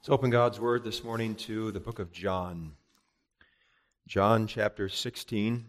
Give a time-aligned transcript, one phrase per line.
[0.00, 2.72] Let's open God's Word this morning to the book of John.
[4.08, 5.66] John chapter 16.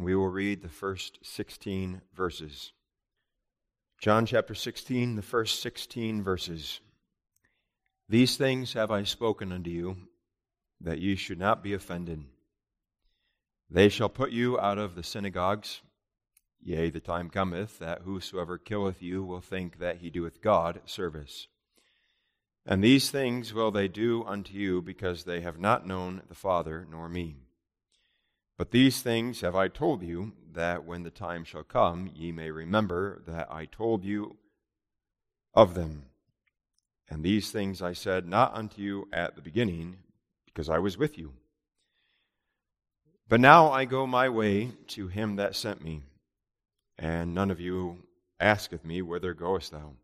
[0.00, 2.72] We will read the first 16 verses.
[4.00, 6.80] John chapter 16, the first 16 verses.
[8.08, 9.96] These things have I spoken unto you,
[10.80, 12.24] that ye should not be offended.
[13.70, 15.82] They shall put you out of the synagogues.
[16.60, 21.46] Yea, the time cometh that whosoever killeth you will think that he doeth God service.
[22.64, 26.86] And these things will they do unto you, because they have not known the Father
[26.88, 27.36] nor me.
[28.56, 32.50] But these things have I told you, that when the time shall come, ye may
[32.50, 34.36] remember that I told you
[35.54, 36.04] of them.
[37.08, 39.96] And these things I said not unto you at the beginning,
[40.46, 41.32] because I was with you.
[43.28, 46.02] But now I go my way to him that sent me,
[46.98, 48.04] and none of you
[48.38, 49.94] asketh me, Whither goest thou?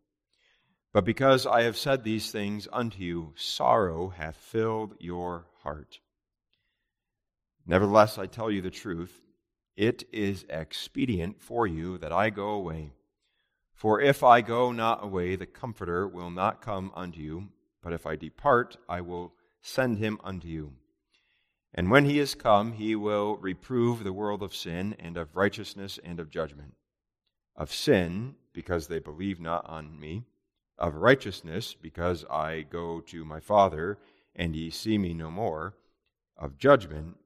[0.93, 6.01] But because I have said these things unto you, sorrow hath filled your heart.
[7.67, 9.21] Nevertheless, I tell you the truth.
[9.77, 12.93] It is expedient for you that I go away.
[13.75, 17.49] For if I go not away, the Comforter will not come unto you.
[17.83, 20.73] But if I depart, I will send him unto you.
[21.75, 26.01] And when he is come, he will reprove the world of sin, and of righteousness,
[26.03, 26.75] and of judgment.
[27.55, 30.25] Of sin, because they believe not on me
[30.79, 33.99] of righteousness, because I go to my Father,
[34.35, 35.75] and ye see me no more,
[36.37, 37.17] of judgment,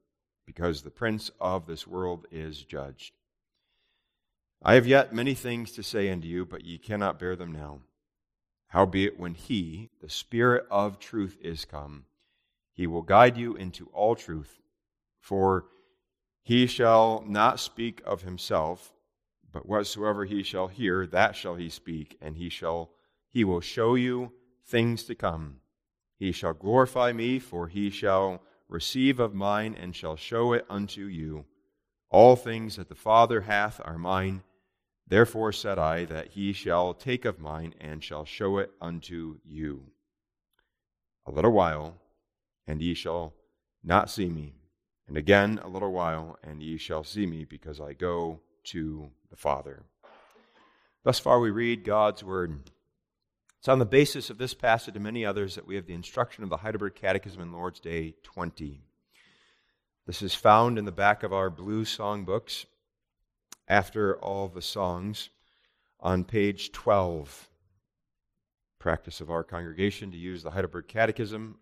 [0.45, 3.13] because the prince of this world is judged.
[4.61, 7.81] I have yet many things to say unto you, but ye cannot bear them now.
[8.67, 12.05] Howbeit, when he, the Spirit of truth, is come,
[12.73, 14.59] he will guide you into all truth.
[15.19, 15.65] For
[16.41, 18.93] he shall not speak of himself,
[19.51, 22.89] but whatsoever he shall hear, that shall he speak, and he shall
[23.33, 24.31] he will show you
[24.63, 25.57] things to come.
[26.19, 31.05] He shall glorify me, for he shall receive of mine and shall show it unto
[31.05, 31.45] you.
[32.11, 34.43] All things that the Father hath are mine.
[35.07, 39.87] Therefore said I that he shall take of mine and shall show it unto you.
[41.25, 41.95] A little while,
[42.67, 43.33] and ye shall
[43.83, 44.53] not see me.
[45.07, 49.35] And again a little while, and ye shall see me, because I go to the
[49.35, 49.83] Father.
[51.03, 52.69] Thus far we read God's word.
[53.63, 56.43] It's on the basis of this passage and many others that we have the instruction
[56.43, 58.81] of the Heidelberg Catechism in Lord's Day 20.
[60.05, 62.65] This is found in the back of our blue songbooks
[63.65, 65.29] after all the songs
[66.01, 67.47] on page 12.
[68.79, 71.55] Practice of our congregation to use the Heidelberg Catechism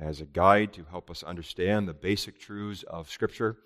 [0.00, 3.58] as a guide to help us understand the basic truths of Scripture.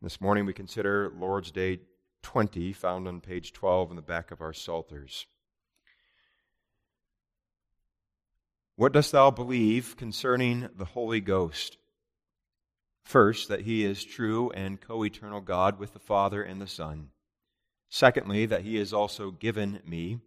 [0.00, 1.80] This morning we consider Lord's Day
[2.22, 5.26] 20, found on page 12 in the back of our Psalters.
[8.76, 11.76] What dost thou believe concerning the Holy Ghost?
[13.04, 17.10] First, that he is true and co eternal God with the Father and the Son.
[17.90, 20.20] Secondly, that he is also given me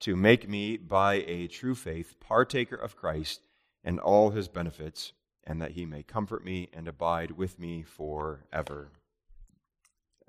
[0.00, 3.40] to make me by a true faith partaker of Christ
[3.82, 5.14] and all his benefits,
[5.44, 8.90] and that he may comfort me and abide with me forever.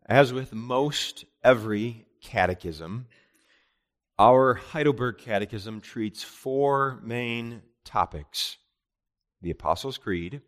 [0.05, 3.07] As with most every catechism,
[4.19, 8.57] our Heidelberg Catechism treats four main topics
[9.39, 10.41] the Apostles' Creed,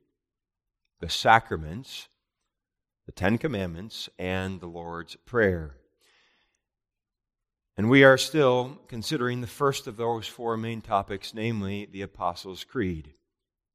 [1.00, 2.08] the sacraments,
[3.06, 5.76] the Ten Commandments, and the Lord's Prayer.
[7.78, 12.64] And we are still considering the first of those four main topics, namely the Apostles'
[12.64, 13.14] Creed.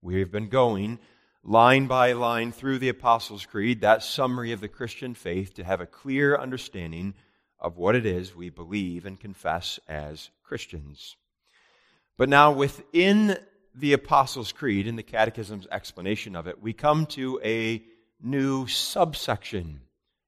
[0.02, 0.98] We have been going
[1.44, 5.80] line by line through the Apostles' Creed, that summary of the Christian faith, to have
[5.80, 7.14] a clear understanding
[7.64, 11.16] of what it is we believe and confess as Christians.
[12.18, 13.38] But now, within
[13.74, 17.82] the Apostles' Creed, in the Catechism's explanation of it, we come to a
[18.22, 19.80] new subsection.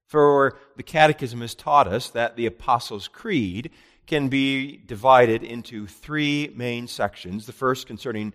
[0.06, 3.70] For the Catechism has taught us that the Apostles' Creed
[4.06, 7.44] can be divided into three main sections.
[7.44, 8.32] The first concerning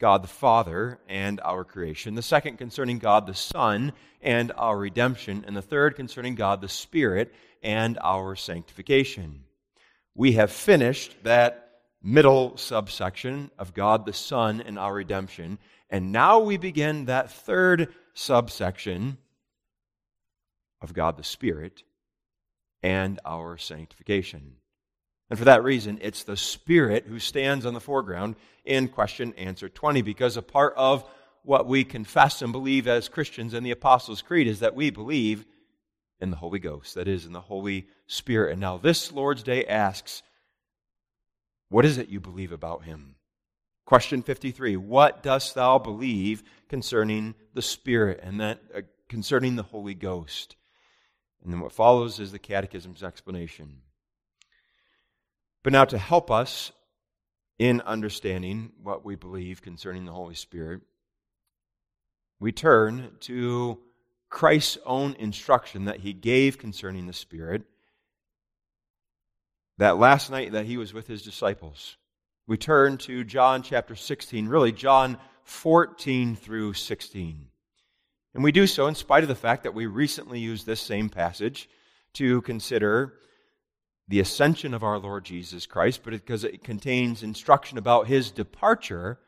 [0.00, 3.92] God the Father and our creation, the second concerning God the Son
[4.22, 9.44] and our redemption, and the third concerning God the Spirit and our sanctification.
[10.14, 15.58] We have finished that middle subsection of God the Son and our redemption,
[15.90, 19.18] and now we begin that third subsection
[20.80, 21.82] of God the Spirit
[22.82, 24.56] and our sanctification.
[25.30, 28.34] And for that reason, it's the Spirit who stands on the foreground
[28.64, 31.08] in question answer 20, because a part of
[31.44, 35.46] what we confess and believe as Christians in the Apostles' Creed is that we believe
[36.20, 38.52] in the Holy Ghost, that is, in the Holy Spirit.
[38.52, 40.22] And now this Lord's Day asks,
[41.68, 43.14] What is it you believe about Him?
[43.86, 49.94] Question 53 What dost thou believe concerning the Spirit and that uh, concerning the Holy
[49.94, 50.56] Ghost?
[51.42, 53.80] And then what follows is the Catechism's explanation.
[55.62, 56.72] But now, to help us
[57.58, 60.80] in understanding what we believe concerning the Holy Spirit,
[62.38, 63.78] we turn to
[64.30, 67.62] Christ's own instruction that he gave concerning the Spirit
[69.76, 71.96] that last night that he was with his disciples.
[72.46, 77.46] We turn to John chapter 16, really John 14 through 16.
[78.34, 81.08] And we do so in spite of the fact that we recently used this same
[81.08, 81.68] passage
[82.14, 83.14] to consider
[84.10, 89.20] the ascension of our Lord Jesus Christ, but because it contains instruction about his departure.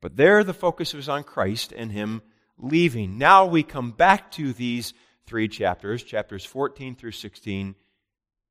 [0.00, 2.22] But there the focus was on Christ and him
[2.56, 3.18] leaving.
[3.18, 4.94] Now we come back to these
[5.26, 7.74] three chapters, chapters 14 through 16,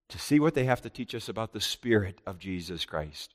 [0.09, 3.33] to see what they have to teach us about the Spirit of Jesus Christ,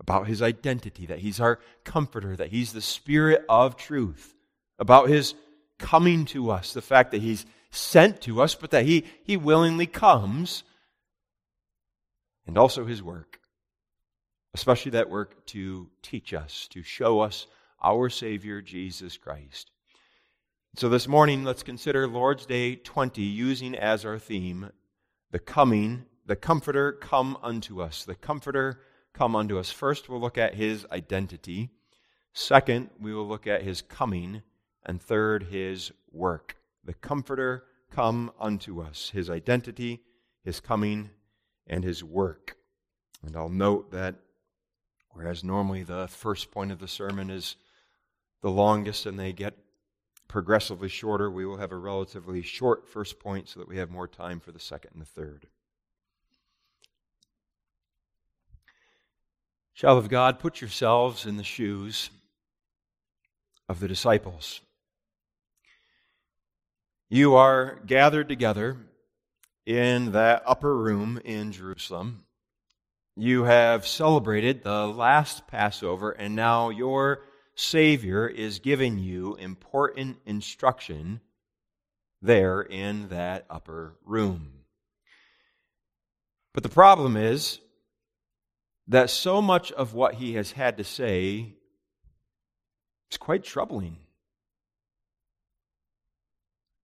[0.00, 4.34] about his identity, that he's our comforter, that he's the Spirit of truth,
[4.78, 5.34] about his
[5.78, 9.86] coming to us, the fact that he's sent to us, but that he, he willingly
[9.86, 10.62] comes,
[12.50, 13.38] and also his work,
[14.54, 17.46] especially that work to teach us, to show us
[17.80, 19.70] our Savior, Jesus Christ.
[20.74, 24.72] So this morning, let's consider Lord's Day 20 using as our theme
[25.30, 28.04] the coming, the Comforter come unto us.
[28.04, 28.80] The Comforter
[29.12, 29.70] come unto us.
[29.70, 31.70] First, we'll look at his identity.
[32.32, 34.42] Second, we will look at his coming.
[34.84, 36.56] And third, his work.
[36.82, 37.62] The Comforter
[37.92, 39.10] come unto us.
[39.10, 40.00] His identity,
[40.42, 41.10] his coming,
[41.66, 42.56] and his work.
[43.24, 44.16] And I'll note that
[45.10, 47.56] whereas normally the first point of the sermon is
[48.42, 49.56] the longest and they get
[50.28, 54.06] progressively shorter, we will have a relatively short first point so that we have more
[54.06, 55.46] time for the second and the third.
[59.74, 62.10] Child of God, put yourselves in the shoes
[63.68, 64.60] of the disciples.
[67.08, 68.76] You are gathered together
[69.66, 72.24] in that upper room in Jerusalem.
[73.16, 77.22] You have celebrated the last Passover, and now your
[77.54, 81.20] Savior is giving you important instruction
[82.22, 84.52] there in that upper room.
[86.54, 87.60] But the problem is
[88.88, 91.54] that so much of what he has had to say
[93.10, 93.96] is quite troubling.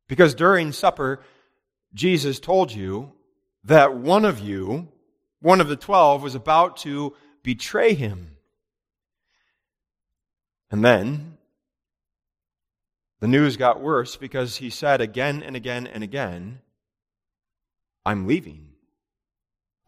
[0.08, 1.20] Because during supper,
[1.96, 3.12] Jesus told you
[3.64, 4.88] that one of you,
[5.40, 8.36] one of the twelve, was about to betray him.
[10.70, 11.38] And then
[13.20, 16.60] the news got worse because he said again and again and again,
[18.04, 18.68] I'm leaving.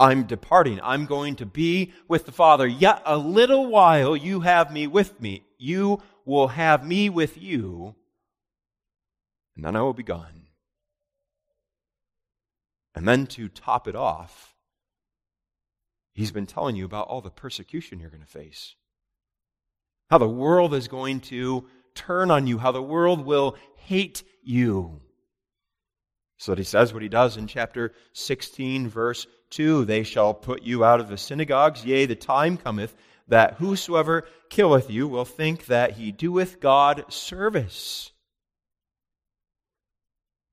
[0.00, 0.80] I'm departing.
[0.82, 2.66] I'm going to be with the Father.
[2.66, 5.44] Yet a little while you have me with me.
[5.58, 7.96] You will have me with you,
[9.56, 10.37] and then I will be gone.
[12.94, 14.54] And then to top it off,
[16.14, 18.74] he's been telling you about all the persecution you're going to face
[20.10, 25.00] how the world is going to turn on you, how the world will hate you.
[26.38, 30.62] So that he says what he does in chapter 16, verse 2 They shall put
[30.62, 32.94] you out of the synagogues, yea, the time cometh
[33.26, 38.12] that whosoever killeth you will think that he doeth God service.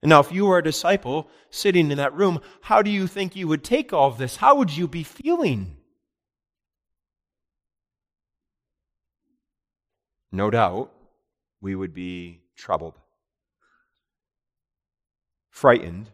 [0.06, 3.36] And now, if you were a disciple sitting in that room, how do you think
[3.36, 4.36] you would take all of this?
[4.36, 5.78] How would you be feeling?
[10.32, 10.92] no doubt
[11.60, 13.00] we would be troubled,
[15.50, 16.12] frightened,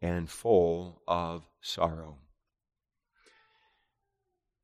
[0.00, 2.16] and full of sorrow.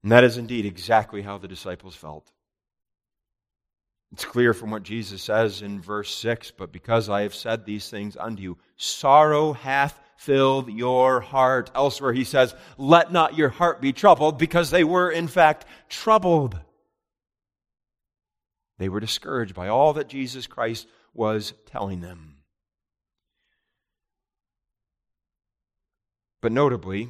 [0.02, 2.32] And that is indeed exactly how the disciples felt.
[4.12, 7.90] It's clear from what Jesus says in verse 6 But because I have said these
[7.90, 11.70] things unto you, sorrow hath filled your heart.
[11.74, 16.58] Elsewhere he says, Let not your heart be troubled, because they were in fact troubled.
[18.78, 22.36] They were discouraged by all that Jesus Christ was telling them.
[26.40, 27.08] But notably,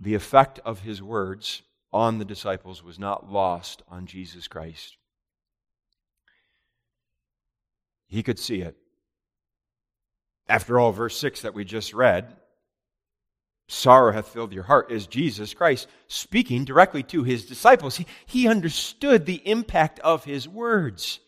[0.00, 1.62] the effect of his words
[1.92, 4.96] on the disciples was not lost on Jesus Christ.
[8.14, 8.76] He could see it.
[10.48, 12.36] After all, verse 6 that we just read
[13.66, 17.96] sorrow hath filled your heart is Jesus Christ speaking directly to his disciples.
[17.96, 21.18] He, he understood the impact of his words.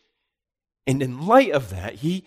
[0.87, 2.25] And in light of that, he,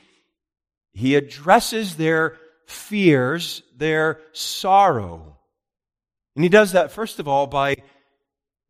[0.92, 2.36] he addresses their
[2.66, 5.38] fears, their sorrow.
[6.36, 7.78] And he does that, first of all, by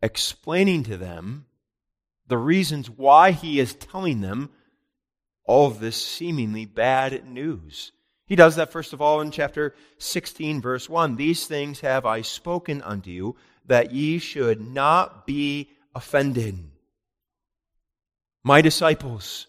[0.04, 1.46] explaining to them
[2.28, 4.52] the reasons why he is telling them
[5.50, 7.92] all of this seemingly bad news.
[8.28, 11.16] He does that, first of all, in chapter 16, verse 1.
[11.16, 16.70] These things have I spoken unto you, that ye should not be offended.
[18.44, 19.48] My disciples,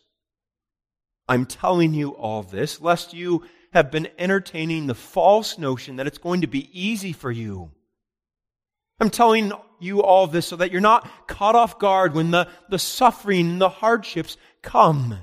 [1.28, 6.16] I'm telling you all this, lest you have been entertaining the false notion that it's
[6.16, 7.72] going to be easy for you.
[9.00, 12.78] I'm telling you all this so that you're not caught off guard when the, the
[12.78, 15.18] suffering and the hardships come.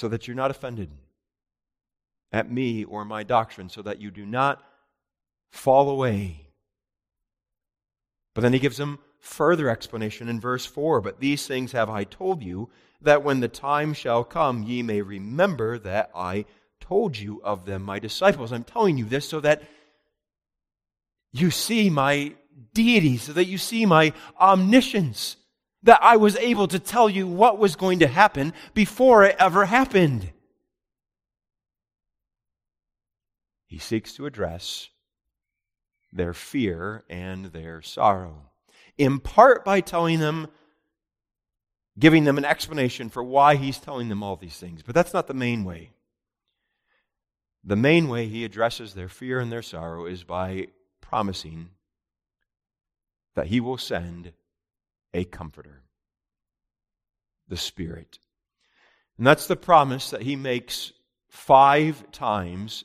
[0.00, 0.88] So that you're not offended
[2.32, 4.62] at me or my doctrine, so that you do not
[5.50, 6.46] fall away.
[8.34, 12.04] But then he gives them further explanation in verse 4 But these things have I
[12.04, 12.70] told you,
[13.02, 16.46] that when the time shall come, ye may remember that I
[16.80, 18.52] told you of them, my disciples.
[18.52, 19.62] I'm telling you this so that
[21.30, 22.32] you see my
[22.72, 25.36] deity, so that you see my omniscience,
[25.82, 29.64] that I was able to tell you what was going to happen before it ever
[29.64, 30.32] happened.
[33.66, 34.88] He seeks to address
[36.12, 38.50] their fear and their sorrow
[39.00, 40.46] in part by telling them,
[41.98, 44.82] giving them an explanation for why he's telling them all these things.
[44.82, 45.92] But that's not the main way.
[47.64, 50.66] The main way he addresses their fear and their sorrow is by
[51.00, 51.70] promising
[53.34, 54.32] that he will send
[55.14, 55.82] a comforter,
[57.48, 58.18] the Spirit.
[59.18, 60.92] And that's the promise that he makes
[61.28, 62.84] five times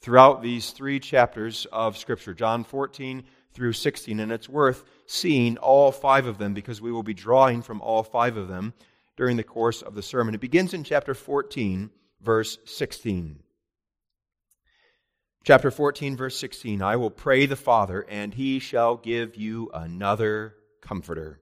[0.00, 4.20] throughout these three chapters of Scripture John 14 through 16.
[4.20, 8.02] And it's worth seeing all five of them because we will be drawing from all
[8.02, 8.74] five of them
[9.16, 10.34] during the course of the sermon.
[10.34, 11.90] It begins in chapter 14,
[12.20, 13.40] verse 16.
[15.44, 20.56] Chapter 14, verse 16 I will pray the Father, and he shall give you another
[20.86, 21.40] comforter,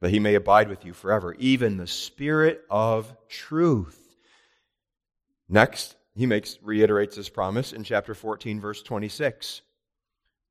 [0.00, 4.16] that he may abide with you forever, even the Spirit of truth.
[5.48, 9.62] Next, he makes reiterates this promise in chapter 14, verse 26.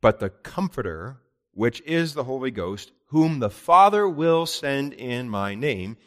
[0.01, 1.17] But the Comforter,
[1.53, 5.97] which is the Holy Ghost, whom the Father will send in my name,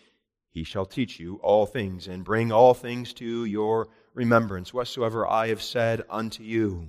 [0.51, 5.49] he shall teach you all things and bring all things to your remembrance, whatsoever I
[5.49, 6.89] have said unto you.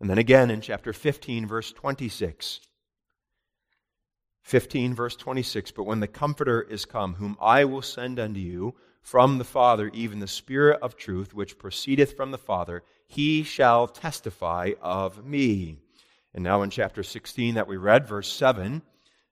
[0.00, 2.60] And then again in chapter 15, verse 26.
[4.42, 5.70] 15, verse 26.
[5.70, 9.90] But when the Comforter is come, whom I will send unto you from the Father,
[9.94, 15.78] even the Spirit of truth, which proceedeth from the Father, he shall testify of me.
[16.34, 18.82] And now in chapter 16 that we read, verse 7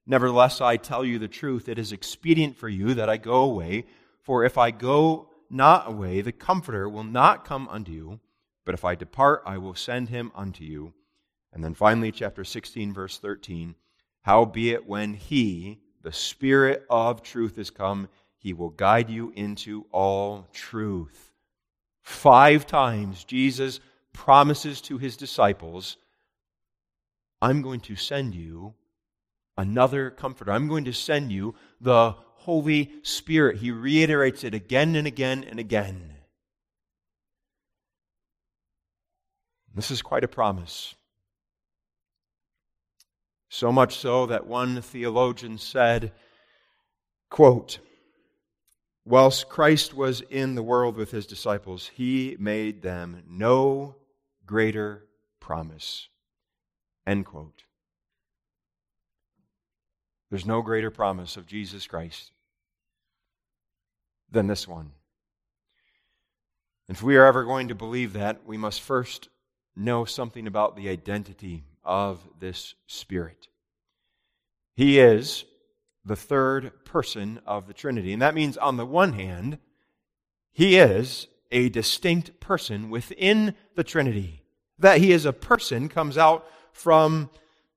[0.06, 3.84] Nevertheless, I tell you the truth, it is expedient for you that I go away,
[4.22, 8.20] for if I go not away, the Comforter will not come unto you,
[8.64, 10.94] but if I depart, I will send him unto you.
[11.52, 13.74] And then finally, chapter 16, verse 13
[14.22, 18.08] Howbeit, when he, the Spirit of truth, is come,
[18.38, 21.32] he will guide you into all truth.
[22.02, 23.80] Five times Jesus
[24.12, 25.96] promises to his disciples
[27.42, 28.74] I'm going to send you
[29.56, 30.52] another comforter.
[30.52, 33.58] I'm going to send you the Holy Spirit.
[33.58, 36.14] He reiterates it again and again and again.
[39.74, 40.94] This is quite a promise.
[43.50, 46.12] So much so that one theologian said,
[47.28, 47.80] quote,
[49.04, 53.96] Whilst Christ was in the world with his disciples, he made them no
[54.46, 55.04] greater
[55.40, 56.08] promise
[57.06, 57.64] End quote.
[60.30, 62.30] There's no greater promise of Jesus Christ
[64.30, 64.92] than this one.
[66.88, 69.28] If we are ever going to believe that, we must first
[69.74, 73.48] know something about the identity of this Spirit.
[74.74, 75.44] He is
[76.04, 78.12] the third person of the Trinity.
[78.12, 79.58] And that means, on the one hand,
[80.52, 84.42] he is a distinct person within the Trinity.
[84.78, 87.30] That he is a person comes out from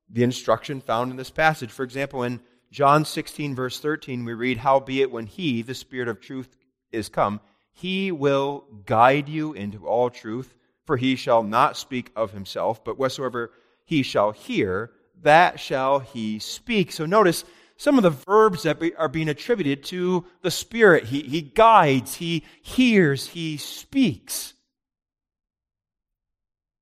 [0.10, 1.72] the instruction found in this passage.
[1.72, 2.40] For example, in
[2.72, 6.56] John 16, verse 13, we read, Howbeit, when He, the Spirit of truth,
[6.92, 7.40] is come,
[7.72, 10.56] He will guide you into all truth,
[10.86, 13.52] for He shall not speak of Himself, but whatsoever
[13.86, 16.92] He shall hear, that shall He speak.
[16.92, 17.44] So notice
[17.78, 21.06] some of the verbs that are being attributed to the Spirit.
[21.06, 24.54] He, he guides, He hears, He speaks.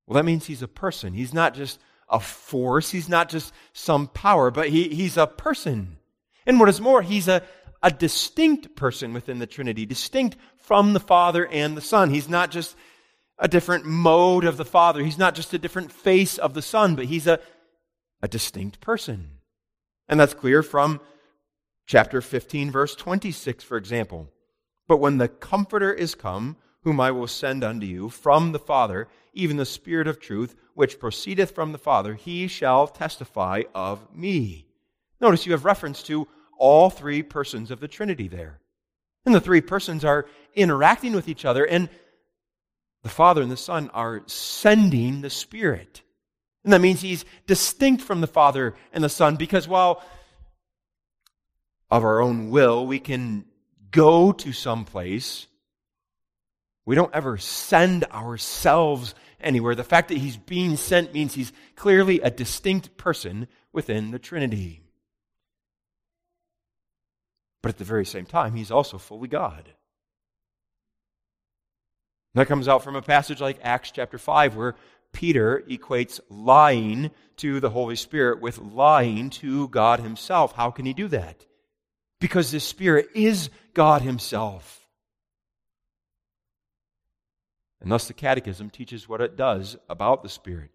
[0.05, 1.13] Well, that means He's a person.
[1.13, 1.79] He's not just
[2.11, 2.91] a force.
[2.91, 5.97] He's not just some power, but he, he's a person.
[6.45, 7.41] And what is more, he's a,
[7.81, 12.09] a distinct person within the Trinity, distinct from the Father and the Son.
[12.09, 12.75] He's not just
[13.41, 15.03] a different mode of the Father.
[15.03, 17.39] He's not just a different face of the Son, but he's a,
[18.21, 19.39] a distinct person.
[20.07, 21.01] And that's clear from
[21.87, 24.29] chapter 15, verse 26, for example.
[24.87, 29.07] But when the Comforter is come, whom I will send unto you from the Father,
[29.33, 34.67] even the Spirit of truth, which proceedeth from the Father, he shall testify of me.
[35.19, 36.27] Notice you have reference to
[36.59, 38.59] all three persons of the Trinity there.
[39.25, 41.89] And the three persons are interacting with each other, and
[43.03, 46.01] the Father and the Son are sending the Spirit.
[46.63, 50.03] And that means he's distinct from the Father and the Son because while
[51.89, 53.45] of our own will we can
[53.89, 55.47] go to some place,
[56.85, 59.75] we don't ever send ourselves anywhere.
[59.75, 64.83] The fact that he's being sent means he's clearly a distinct person within the Trinity.
[67.61, 69.73] But at the very same time, he's also fully God.
[72.33, 74.75] That comes out from a passage like Acts chapter 5, where
[75.11, 80.53] Peter equates lying to the Holy Spirit with lying to God Himself.
[80.53, 81.45] How can he do that?
[82.19, 84.87] Because the Spirit is God Himself.
[87.81, 90.71] And thus the Catechism teaches what it does about the Spirit.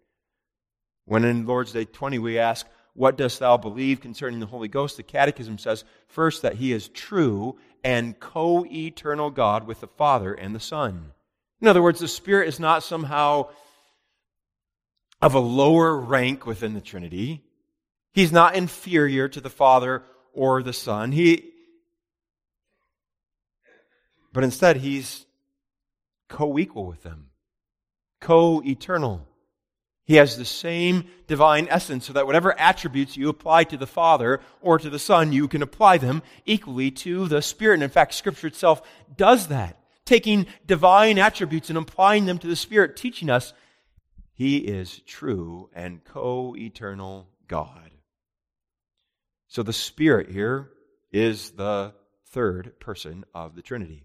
[1.05, 4.97] When in Lord's Day 20 we ask, What dost thou believe concerning the Holy Ghost?
[4.97, 10.33] the Catechism says, first, that he is true and co eternal God with the Father
[10.33, 11.13] and the Son.
[11.61, 13.49] In other words, the Spirit is not somehow
[15.21, 17.43] of a lower rank within the Trinity.
[18.13, 21.11] He's not inferior to the Father or the Son.
[21.11, 21.51] He,
[24.31, 25.25] but instead, he's
[26.29, 27.29] co equal with them,
[28.21, 29.27] co eternal.
[30.05, 34.39] He has the same divine essence, so that whatever attributes you apply to the Father
[34.61, 37.75] or to the Son, you can apply them equally to the Spirit.
[37.75, 38.81] And in fact, Scripture itself
[39.17, 43.53] does that, taking divine attributes and applying them to the Spirit, teaching us
[44.33, 47.91] He is true and co eternal God.
[49.47, 50.71] So the Spirit here
[51.11, 51.93] is the
[52.29, 54.03] third person of the Trinity.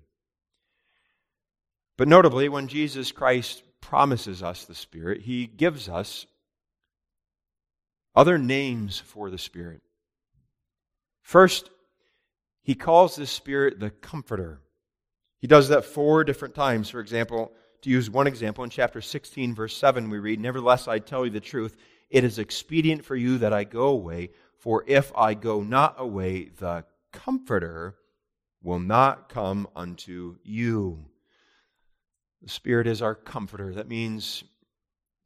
[1.97, 6.27] But notably, when Jesus Christ promises us the Spirit, he gives us
[8.15, 9.83] other names for the Spirit.
[11.23, 11.71] First,
[12.63, 14.61] he calls the Spirit the Comforter.
[15.43, 16.89] He does that four different times.
[16.89, 17.53] For example,
[17.83, 21.33] to use one example, in chapter 16, verse 7, we read, Nevertheless, I tell you
[21.33, 21.77] the truth,
[22.11, 26.51] it is expedient for you that I go away, for if I go not away,
[26.59, 27.97] the Comforter
[28.63, 31.07] will not come unto you.
[32.41, 33.75] The Spirit is our comforter.
[33.75, 34.45] That means,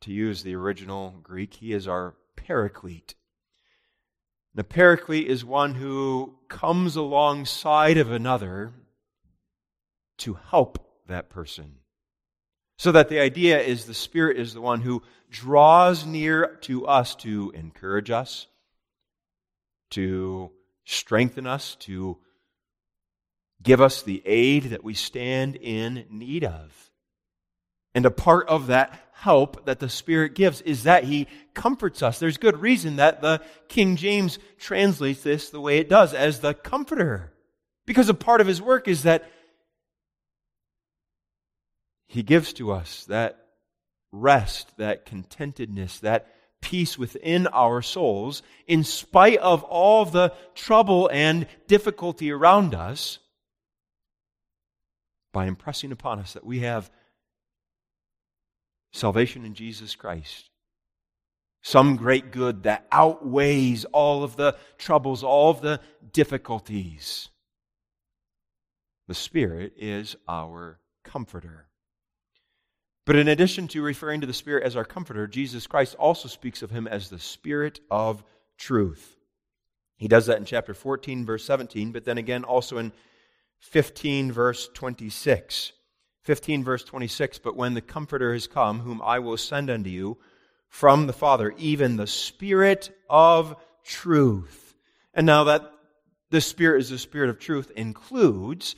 [0.00, 3.14] to use the original Greek, He is our paraclete.
[4.55, 8.72] The paraclete is one who comes alongside of another
[10.18, 11.76] to help that person.
[12.79, 17.14] So that the idea is the Spirit is the one who draws near to us
[17.16, 18.46] to encourage us,
[19.90, 20.50] to
[20.85, 22.18] strengthen us, to
[23.62, 26.90] give us the aid that we stand in need of.
[27.94, 32.18] And a part of that help that the Spirit gives is that He comforts us.
[32.18, 36.52] There's good reason that the King James translates this the way it does, as the
[36.52, 37.33] comforter.
[37.87, 39.31] Because a part of His work is that
[42.09, 43.38] He gives to us that
[44.12, 46.29] rest, that contentedness, that
[46.62, 53.19] peace within our souls, in spite of all the trouble and difficulty around us,
[55.33, 56.90] by impressing upon us that we have
[58.92, 60.49] salvation in Jesus Christ.
[61.62, 65.81] Some great good that outweighs all of the troubles, all of the
[66.12, 67.29] difficulties.
[69.09, 71.65] The Spirit is our comforter.
[73.07, 76.61] But in addition to referring to the Spirit as our comforter, Jesus Christ also speaks
[76.61, 78.25] of him as the Spirit of
[78.59, 79.16] truth.
[79.97, 82.92] He does that in chapter 14, verse 17, but then again also in
[83.61, 85.73] 15, verse 26.
[86.25, 90.19] 15, verse 26 But when the Comforter has come, whom I will send unto you
[90.69, 94.75] from the Father, even the Spirit of truth.
[95.14, 95.71] And now that
[96.31, 98.75] the Spirit is the Spirit of truth includes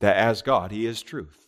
[0.00, 1.47] that as God, He is truth.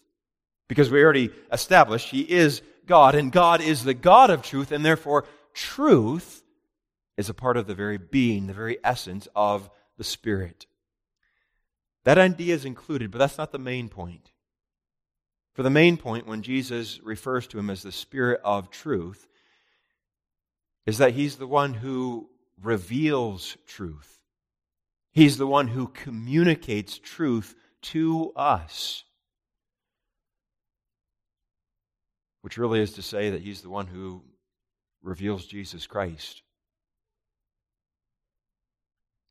[0.71, 4.85] Because we already established He is God, and God is the God of truth, and
[4.85, 6.45] therefore truth
[7.17, 10.67] is a part of the very being, the very essence of the Spirit.
[12.05, 14.31] That idea is included, but that's not the main point.
[15.55, 19.27] For the main point, when Jesus refers to him as the Spirit of truth,
[20.87, 22.31] is that he's the one who
[22.63, 24.21] reveals truth.
[25.11, 29.03] He's the one who communicates truth to us.
[32.43, 34.23] Which really is to say that he's the one who
[35.03, 36.43] reveals Jesus Christ.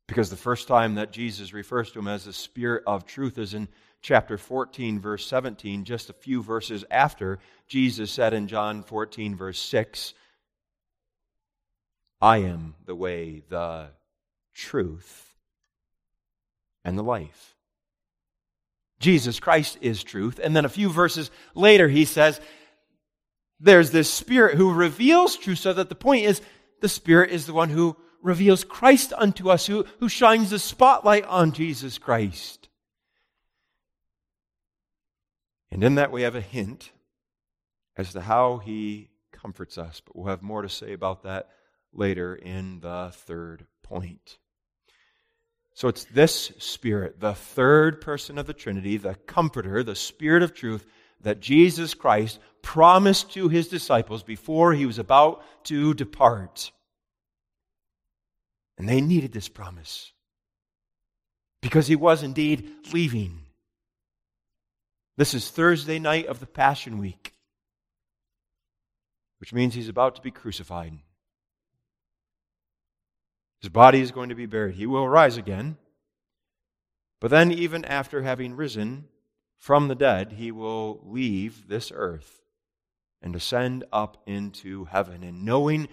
[0.06, 3.54] Because the first time that Jesus refers to him as the Spirit of truth is
[3.54, 3.68] in
[4.02, 9.60] chapter 14, verse 17, just a few verses after Jesus said in John 14, verse
[9.60, 10.14] 6,
[12.20, 13.88] I am the way, the
[14.52, 15.34] truth,
[16.84, 17.54] and the life.
[18.98, 20.38] Jesus Christ is truth.
[20.42, 22.40] And then a few verses later, he says,
[23.60, 26.40] There's this Spirit who reveals truth, so that the point is
[26.80, 31.24] the Spirit is the one who reveals Christ unto us, who, who shines the spotlight
[31.24, 32.68] on Jesus Christ.
[35.70, 36.90] And in that, we have a hint
[37.96, 40.00] as to how he comforts us.
[40.04, 41.48] But we'll have more to say about that
[41.92, 44.38] later in the third point.
[45.74, 50.54] So it's this Spirit, the third person of the Trinity, the Comforter, the Spirit of
[50.54, 50.84] truth,
[51.22, 56.72] that Jesus Christ promised to his disciples before he was about to depart.
[58.78, 60.12] And they needed this promise
[61.60, 63.40] because he was indeed leaving.
[65.16, 67.34] This is Thursday night of the Passion Week,
[69.38, 70.98] which means he's about to be crucified.
[73.60, 74.76] His body is going to be buried.
[74.76, 75.76] He will rise again.
[77.20, 79.08] But then, even after having risen
[79.58, 82.39] from the dead, he will leave this earth
[83.22, 85.22] and ascend up into heaven.
[85.22, 85.88] And knowing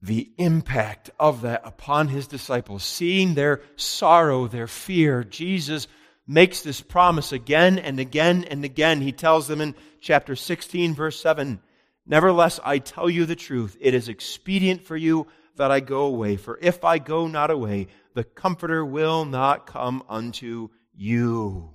[0.00, 5.86] the impact of that upon his disciples, seeing their sorrow, their fear, Jesus
[6.26, 9.00] makes this promise again and again and again.
[9.00, 11.60] He tells them in chapter 16, verse 7
[12.06, 16.36] Nevertheless, I tell you the truth, it is expedient for you that I go away.
[16.36, 21.70] For if I go not away, the Comforter will not come unto you.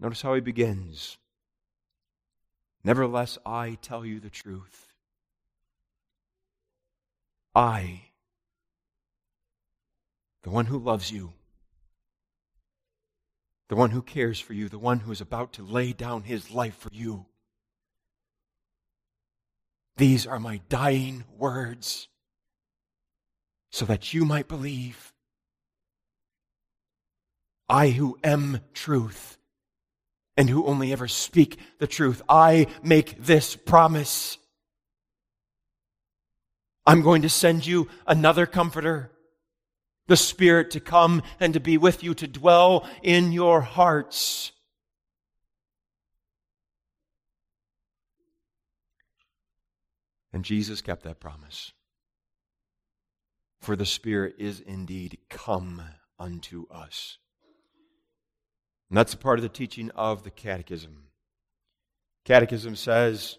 [0.00, 1.17] Notice how he begins.
[2.84, 4.86] Nevertheless, I tell you the truth.
[7.54, 8.02] I,
[10.42, 11.32] the one who loves you,
[13.68, 16.50] the one who cares for you, the one who is about to lay down his
[16.50, 17.26] life for you,
[19.96, 22.06] these are my dying words
[23.70, 25.12] so that you might believe.
[27.68, 29.37] I who am truth
[30.38, 34.38] and who only ever speak the truth, I make this promise.
[36.86, 39.10] I'm going to send you another comforter,
[40.06, 44.52] the Spirit to come and to be with you, to dwell in your hearts.
[50.32, 51.72] And Jesus kept that promise.
[53.60, 55.82] For the Spirit is indeed come
[56.16, 57.18] unto us.
[58.90, 61.04] And that's a part of the teaching of the Catechism.
[62.24, 63.38] Catechism says,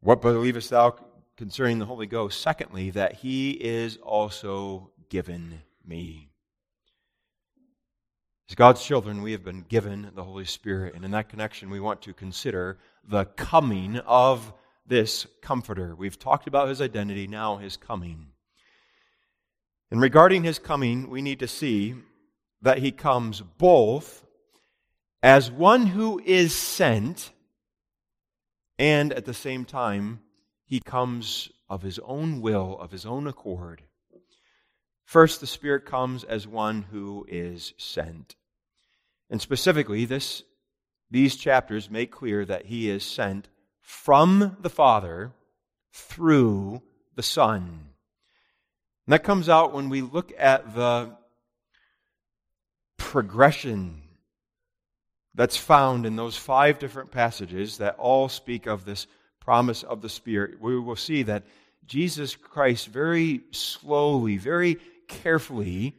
[0.00, 0.96] What believest thou
[1.36, 2.40] concerning the Holy Ghost?
[2.40, 6.28] Secondly, that he is also given me.
[8.48, 10.94] As God's children, we have been given the Holy Spirit.
[10.94, 14.52] And in that connection, we want to consider the coming of
[14.86, 15.96] this comforter.
[15.96, 18.28] We've talked about his identity, now his coming.
[19.90, 21.94] And regarding his coming, we need to see
[22.62, 24.25] that he comes both
[25.26, 27.32] as one who is sent,
[28.78, 30.20] and at the same time,
[30.64, 33.82] he comes of his own will, of his own accord.
[35.04, 38.36] First, the Spirit comes as one who is sent.
[39.28, 40.44] And specifically, this,
[41.10, 43.48] these chapters make clear that he is sent
[43.80, 45.32] from the Father
[45.92, 46.82] through
[47.16, 47.62] the Son.
[49.06, 51.16] And that comes out when we look at the
[52.96, 54.02] progression
[55.36, 59.06] that's found in those five different passages that all speak of this
[59.38, 60.60] promise of the Spirit.
[60.60, 61.44] We will see that
[61.84, 65.94] Jesus Christ very slowly, very carefully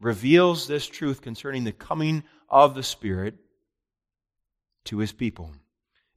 [0.00, 3.34] reveals this truth concerning the coming of the Spirit
[4.84, 5.50] to his people.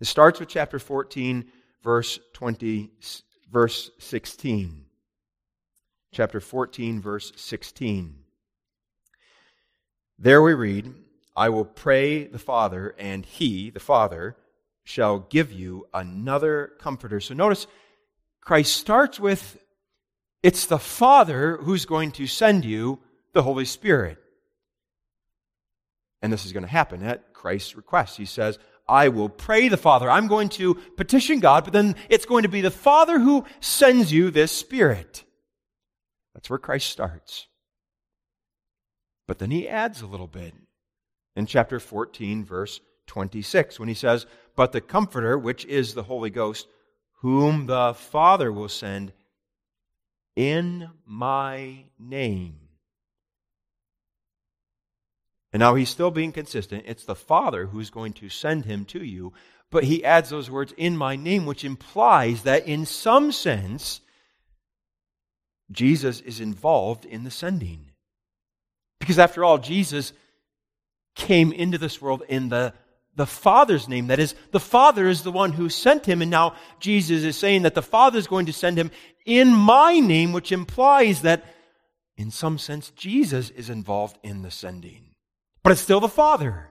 [0.02, 1.46] It starts with chapter 14,
[1.84, 2.92] verse 20,
[3.50, 4.86] verse 16.
[6.12, 8.16] Chapter 14, verse 16.
[10.20, 10.94] There we read,
[11.38, 14.36] I will pray the Father, and he, the Father,
[14.84, 17.20] shall give you another comforter.
[17.20, 17.68] So notice,
[18.42, 19.60] Christ starts with,
[20.42, 23.00] it's the Father who's going to send you
[23.34, 24.18] the Holy Spirit.
[26.24, 28.18] And this is going to happen at Christ's request.
[28.18, 28.58] He says,
[28.90, 30.10] I will pray the Father.
[30.10, 34.12] I'm going to petition God, but then it's going to be the Father who sends
[34.12, 35.24] you this Spirit.
[36.34, 37.46] That's where Christ starts.
[39.28, 40.54] But then he adds a little bit
[41.38, 46.32] in chapter 14, verse 26 when he says, But the Comforter, which is the Holy
[46.32, 46.68] Ghost,
[47.20, 49.14] whom the Father will send
[50.36, 52.56] in my name.
[55.54, 56.84] And now he's still being consistent.
[56.88, 59.32] It's the Father who's going to send him to you.
[59.70, 64.02] But he adds those words, in my name, which implies that in some sense,
[65.72, 67.92] Jesus is involved in the sending.
[69.00, 70.14] Because after all, Jesus
[71.18, 72.74] came into this world in the,
[73.16, 74.08] the Father's name.
[74.08, 77.64] That is, the Father is the one who sent him, and now Jesus is saying
[77.64, 78.92] that the Father is going to send him
[79.26, 81.44] in my name, which implies that
[82.16, 85.16] in some sense Jesus is involved in the sending.
[85.64, 86.70] But it's still the Father.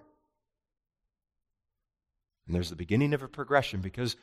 [2.46, 4.16] And there's the beginning of a progression because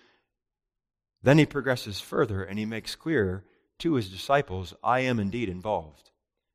[1.21, 3.43] then he progresses further and he makes clear
[3.79, 6.11] to his disciples, I am indeed involved.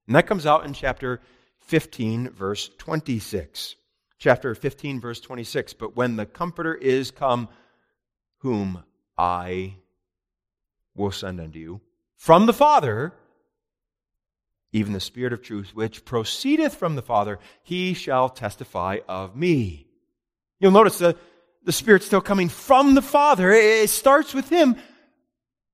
[0.06, 1.20] And that comes out in chapter
[1.68, 3.76] 15, verse 26.
[4.18, 5.74] Chapter 15, verse 26.
[5.74, 7.48] But when the Comforter is come,
[8.38, 8.82] whom
[9.16, 9.76] I
[10.96, 11.80] will send unto you
[12.16, 13.12] from the Father,
[14.72, 19.86] even the Spirit of truth, which proceedeth from the Father, he shall testify of me.
[20.58, 21.16] You'll notice the,
[21.64, 23.52] the Spirit's still coming from the Father.
[23.52, 24.76] It starts with him.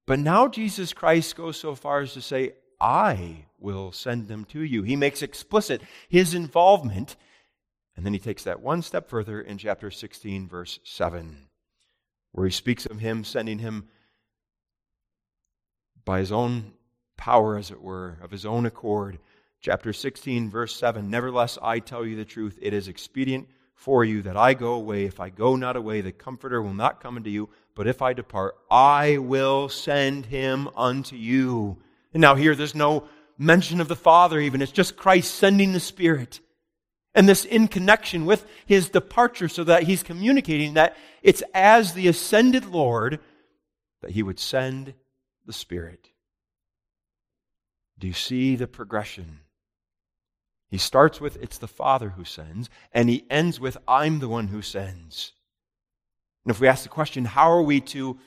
[0.06, 4.62] But now Jesus Christ goes so far as to say, I will send them to
[4.62, 4.84] you.
[4.84, 7.16] He makes explicit his involvement.
[7.96, 11.48] And then he takes that one step further in chapter 16, verse 7,
[12.32, 13.88] where he speaks of him sending him
[16.04, 16.72] by his own
[17.16, 19.18] power, as it were, of his own accord.
[19.60, 24.22] Chapter 16, verse 7 Nevertheless, I tell you the truth, it is expedient for you
[24.22, 25.04] that I go away.
[25.04, 28.12] If I go not away, the Comforter will not come unto you, but if I
[28.12, 31.78] depart, I will send him unto you.
[32.12, 34.62] And now, here, there's no mention of the Father, even.
[34.62, 36.40] It's just Christ sending the Spirit.
[37.14, 42.08] And this in connection with his departure, so that he's communicating that it's as the
[42.08, 43.20] ascended Lord
[44.02, 44.94] that he would send
[45.46, 46.08] the Spirit.
[47.98, 49.40] Do you see the progression?
[50.68, 54.48] He starts with, It's the Father who sends, and he ends with, I'm the one
[54.48, 55.32] who sends.
[56.44, 58.18] And if we ask the question, how are we to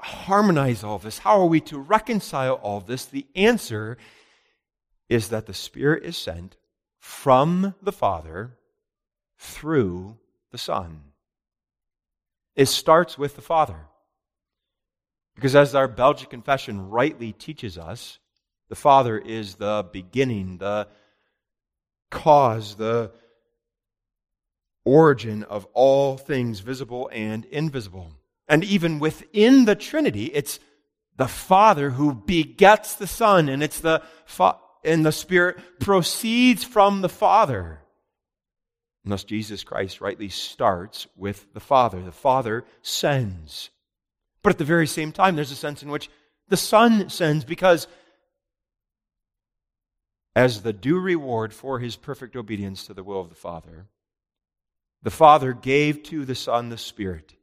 [0.00, 1.18] harmonize all this?
[1.18, 3.04] How are we to reconcile all this?
[3.04, 3.98] The answer
[5.08, 6.56] is that the Spirit is sent
[6.98, 8.56] from the Father
[9.38, 10.18] through
[10.52, 11.00] the Son.
[12.56, 13.86] It starts with the Father.
[15.34, 18.18] Because as our Belgic confession rightly teaches us,
[18.68, 20.86] the Father is the beginning, the
[22.10, 23.12] cause, the
[24.84, 28.12] origin of all things visible and invisible.
[28.50, 30.58] And even within the Trinity, it's
[31.16, 37.00] the Father who begets the Son, and it's the fa- and the Spirit proceeds from
[37.00, 37.78] the Father.
[39.04, 42.02] And thus Jesus Christ rightly starts with the Father.
[42.02, 43.70] The Father sends.
[44.42, 46.10] But at the very same time, there's a sense in which
[46.48, 47.86] the Son sends because
[50.34, 53.86] as the due reward for his perfect obedience to the will of the Father,
[55.04, 57.34] the Father gave to the Son the Spirit,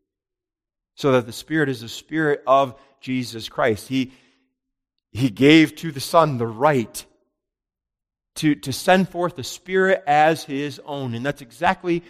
[0.98, 3.88] so that the Spirit is the Spirit of Jesus Christ.
[3.88, 4.12] He,
[5.12, 7.06] he gave to the Son the right
[8.36, 11.14] to, to send forth the Spirit as his own.
[11.14, 12.04] And that's exactly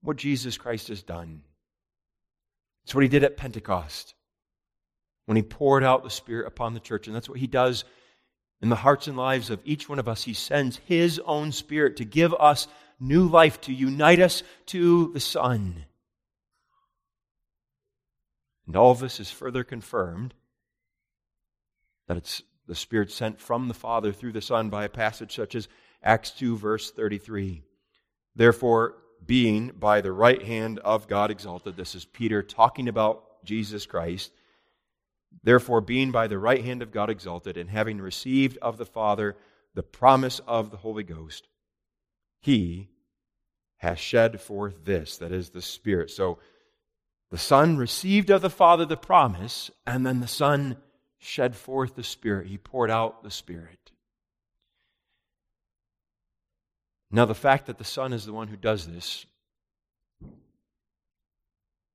[0.00, 1.42] what Jesus Christ has done.
[2.84, 4.14] It's what he did at Pentecost
[5.26, 7.06] when he poured out the Spirit upon the church.
[7.06, 7.84] And that's what he does
[8.62, 11.96] in the hearts and lives of each one of us, He sends His own Spirit
[11.96, 12.68] to give us
[13.00, 15.84] new life, to unite us to the Son.
[18.66, 20.34] And all this is further confirmed
[22.08, 25.54] that it's the Spirit sent from the Father through the Son by a passage such
[25.54, 25.68] as
[26.02, 27.62] Acts 2, verse 33.
[28.34, 28.94] Therefore,
[29.24, 34.32] being by the right hand of God exalted, this is Peter talking about Jesus Christ
[35.42, 39.36] Therefore, being by the right hand of God exalted, and having received of the Father
[39.74, 41.48] the promise of the Holy Ghost,
[42.40, 42.90] he
[43.78, 46.10] has shed forth this, that is the Spirit.
[46.10, 46.38] So
[47.32, 50.76] the Son received of the Father the promise, and then the Son
[51.18, 52.46] shed forth the Spirit.
[52.48, 53.90] He poured out the Spirit.
[57.10, 59.24] Now, the fact that the Son is the one who does this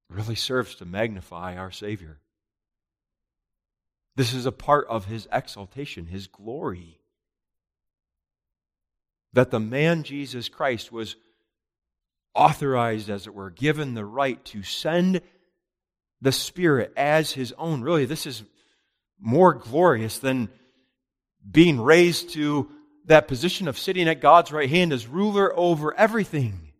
[0.09, 2.17] really serves to magnify our Savior.
[4.15, 6.97] This is a part of his exaltation, his glory.
[9.33, 11.15] That the man Jesus Christ was
[12.37, 15.21] authorized, as it were, given the right to send
[16.21, 17.81] the Spirit as his own.
[17.81, 18.43] Really, this is
[19.19, 20.49] more glorious than
[21.49, 22.69] being raised to
[23.05, 26.71] that position of sitting at God's right hand as ruler over everything.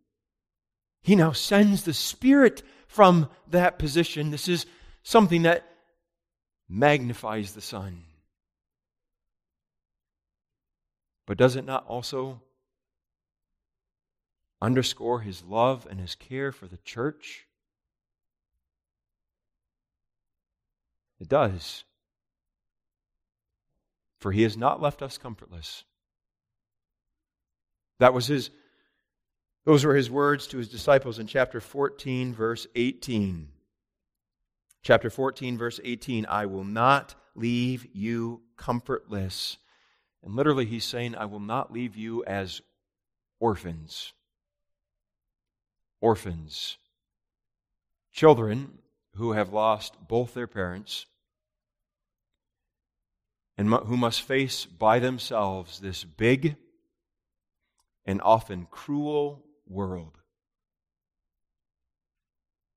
[1.02, 4.30] He now sends the Spirit from that position.
[4.30, 4.66] This is
[5.04, 5.66] something that
[6.70, 8.04] magnifies the Son.
[11.26, 12.42] But does it not also
[14.62, 17.48] underscore his love and his care for the church?
[21.20, 21.84] It does.
[24.20, 25.84] For he has not left us comfortless.
[28.00, 28.52] That was his
[29.66, 33.50] those were his words to his disciples in chapter 14 verse 18.
[34.82, 39.58] Chapter 14 verse 18, I will not leave you comfortless.
[40.24, 42.62] And literally, he's saying, I will not leave you as
[43.40, 44.14] orphans.
[46.02, 46.78] Orphans.
[48.12, 48.80] Children
[49.16, 51.06] who have lost both their parents
[53.58, 56.56] and who must face by themselves this big
[58.06, 60.18] and often cruel world.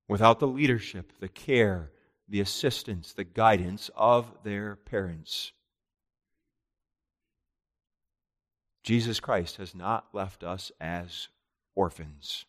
[0.07, 1.91] Without the leadership, the care,
[2.27, 5.51] the assistance, the guidance of their parents.
[8.83, 11.27] Jesus Christ has not left us as
[11.75, 12.45] orphans.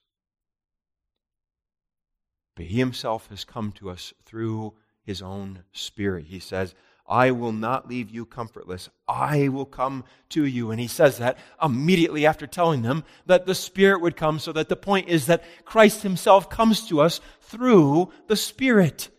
[2.55, 6.27] But He Himself has come to us through His own Spirit.
[6.27, 6.75] He says,
[7.07, 8.89] I will not leave you comfortless.
[9.09, 10.71] I will come to you.
[10.71, 14.69] And he says that immediately after telling them that the Spirit would come, so that
[14.69, 19.11] the point is that Christ himself comes to us through the Spirit.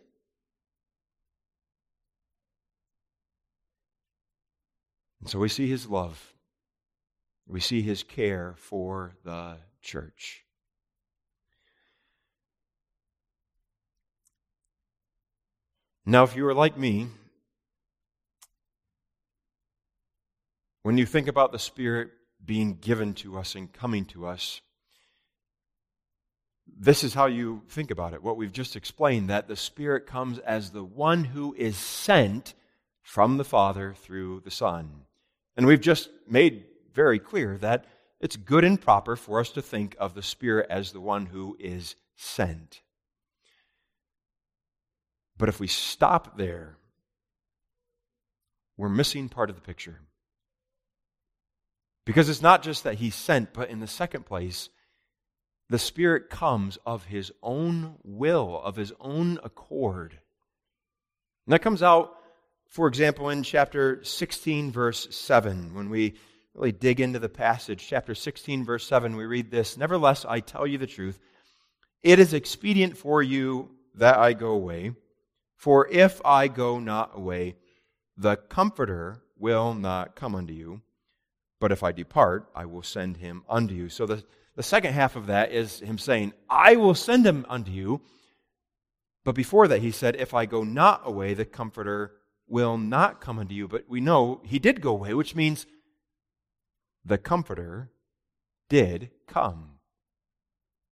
[5.20, 6.34] And so we see his love
[7.48, 10.43] we see his care for the church.
[16.06, 17.08] Now, if you are like me,
[20.82, 22.10] when you think about the Spirit
[22.44, 24.60] being given to us and coming to us,
[26.68, 28.22] this is how you think about it.
[28.22, 32.54] What we've just explained that the Spirit comes as the one who is sent
[33.02, 35.06] from the Father through the Son.
[35.56, 37.86] And we've just made very clear that
[38.20, 41.56] it's good and proper for us to think of the Spirit as the one who
[41.62, 42.82] is sent.
[45.44, 46.78] But if we stop there,
[48.78, 50.00] we're missing part of the picture.
[52.06, 54.70] Because it's not just that he's sent, but in the second place,
[55.68, 60.18] the Spirit comes of his own will, of his own accord.
[61.46, 62.16] And that comes out,
[62.70, 66.14] for example, in chapter 16, verse 7, when we
[66.54, 70.66] really dig into the passage, chapter 16, verse 7, we read this Nevertheless, I tell
[70.66, 71.20] you the truth.
[72.02, 74.94] It is expedient for you that I go away.
[75.64, 77.56] For if I go not away,
[78.18, 80.82] the Comforter will not come unto you.
[81.62, 83.88] But if I depart, I will send him unto you.
[83.88, 84.26] So the,
[84.58, 88.02] the second half of that is him saying, I will send him unto you.
[89.24, 92.12] But before that, he said, If I go not away, the Comforter
[92.46, 93.70] will not come unto you.
[93.70, 95.66] But we know he did go away, which means
[97.06, 97.90] the Comforter
[98.68, 99.80] did come.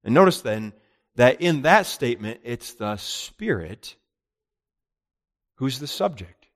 [0.05, 0.75] And notice then
[1.17, 3.97] that in that statement, it's the Spirit
[5.61, 6.47] who's the subject.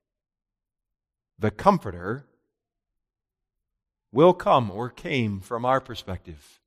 [1.37, 2.25] The Comforter
[4.11, 6.59] will come or came from our perspective.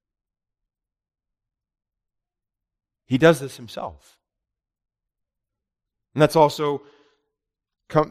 [3.06, 4.18] He does this himself.
[6.14, 6.82] And that's also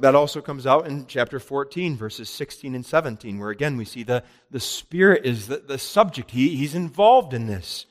[0.01, 4.03] that also comes out in chapter 14, verses 16 and 17, where again we see
[4.03, 6.31] the, the Spirit is the, the subject.
[6.31, 7.85] He, he's involved in this.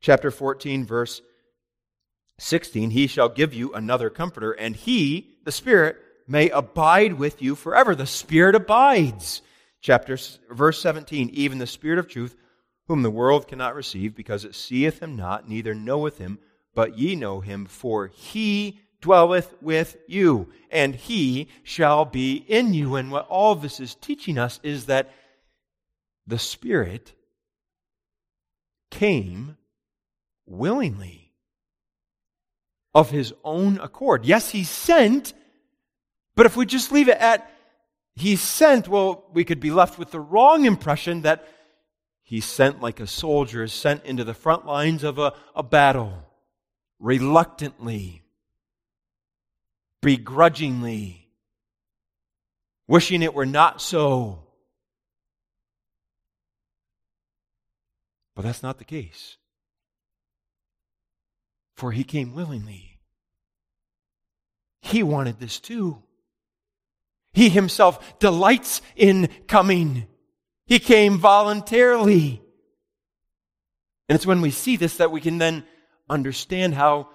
[0.00, 1.20] Chapter 14, verse
[2.38, 7.54] 16 He shall give you another comforter, and He, the Spirit, may abide with you
[7.54, 7.94] forever.
[7.94, 9.42] The Spirit abides.
[9.80, 10.18] Chapter
[10.50, 12.36] verse 17 Even the Spirit of truth,
[12.88, 16.38] whom the world cannot receive, because it seeth him not, neither knoweth him,
[16.74, 22.96] but ye know him, for he dwelleth with you, and he shall be in you.
[22.96, 25.12] And what all this is teaching us is that
[26.26, 27.12] the Spirit
[28.90, 29.56] came
[30.46, 31.23] willingly
[32.94, 34.24] of his own accord.
[34.24, 35.32] Yes, he sent,
[36.36, 37.50] but if we just leave it at
[38.16, 41.48] he sent, well, we could be left with the wrong impression that
[42.22, 46.30] he sent like a soldier is sent into the front lines of a, a battle,
[47.00, 48.22] reluctantly,
[50.00, 51.28] begrudgingly,
[52.86, 54.44] wishing it were not so.
[58.36, 59.36] But that's not the case.
[61.74, 63.00] For he came willingly.
[64.80, 66.02] He wanted this too.
[67.32, 70.06] He himself delights in coming.
[70.66, 72.42] He came voluntarily.
[74.08, 75.64] And it's when we see this that we can then
[76.08, 77.08] understand how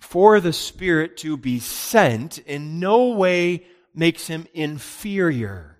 [0.00, 3.64] for the Spirit to be sent in no way
[3.94, 5.78] makes him inferior.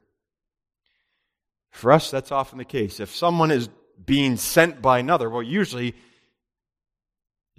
[1.70, 3.00] For us, that's often the case.
[3.00, 3.68] If someone is
[4.04, 5.94] being sent by another, well, usually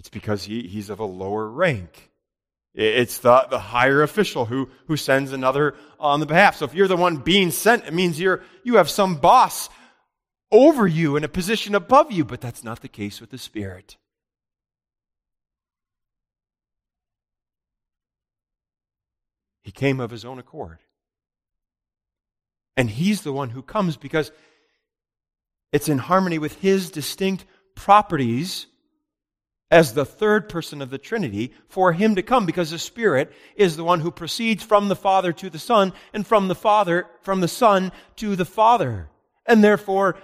[0.02, 2.10] it's because he, he's of a lower rank.
[2.74, 6.56] It's the, the higher official who, who sends another on the behalf.
[6.56, 9.68] So if you're the one being sent, it means you're, you have some boss
[10.50, 13.96] over you in a position above you, but that's not the case with the Spirit.
[19.62, 20.78] He came of his own accord.
[22.76, 24.32] And he's the one who comes because
[25.72, 27.44] it's in harmony with his distinct
[27.76, 28.66] properties
[29.72, 33.74] as the third person of the Trinity for him to come because the Spirit is
[33.74, 37.40] the one who proceeds from the Father to the Son and from the Father, from
[37.40, 39.08] the Son to the Father.
[39.46, 40.16] And therefore,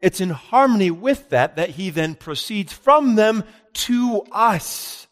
[0.00, 3.44] it's in harmony with that that he then proceeds from them
[3.74, 5.06] to us.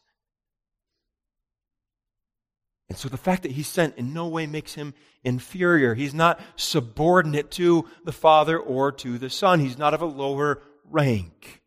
[2.88, 4.92] And so the fact that he's sent in no way makes him
[5.22, 5.94] inferior.
[5.94, 9.60] He's not subordinate to the Father or to the Son.
[9.60, 11.62] He's not of a lower rank.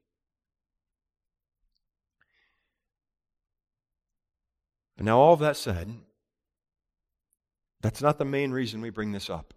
[4.98, 5.94] But now, all of that said,
[7.82, 9.54] that's not the main reason we bring this up.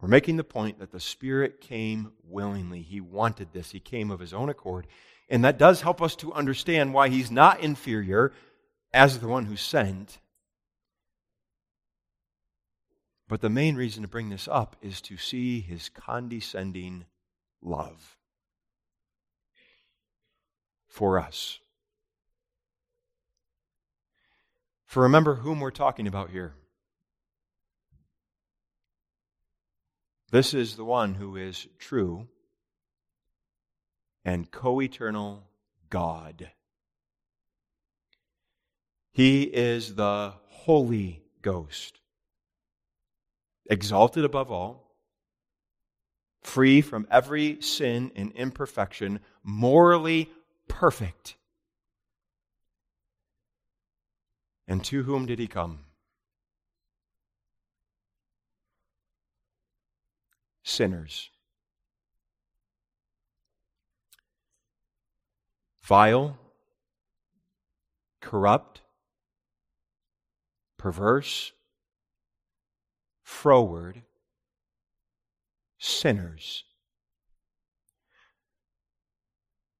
[0.00, 2.82] We're making the point that the Spirit came willingly.
[2.82, 4.86] He wanted this, He came of His own accord.
[5.28, 8.32] And that does help us to understand why He's not inferior
[8.92, 10.18] as the one who sent,
[13.28, 17.04] but the main reason to bring this up is to see his condescending
[17.62, 18.16] love
[20.88, 21.60] for us.
[24.90, 26.52] For remember whom we're talking about here.
[30.32, 32.26] This is the one who is true
[34.24, 35.46] and co eternal
[35.90, 36.50] God.
[39.12, 42.00] He is the Holy Ghost
[43.70, 44.96] exalted above all,
[46.42, 50.32] free from every sin and imperfection, morally
[50.66, 51.36] perfect.
[54.70, 55.80] And to whom did he come?
[60.62, 61.30] Sinners.
[65.82, 66.38] Vile,
[68.20, 68.82] corrupt,
[70.78, 71.50] perverse,
[73.24, 74.02] froward.
[75.80, 76.62] Sinners.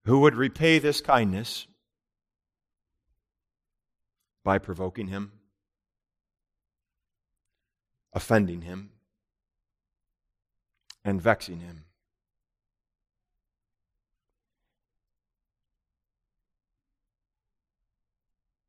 [0.04, 1.68] Who would repay this kindness
[4.44, 5.32] by provoking him,
[8.12, 8.90] offending him,
[11.04, 11.84] and vexing him.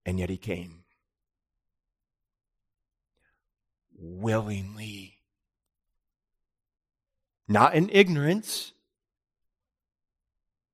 [0.05, 0.81] And yet he came.
[4.01, 5.17] willingly.
[7.47, 8.71] Not in ignorance,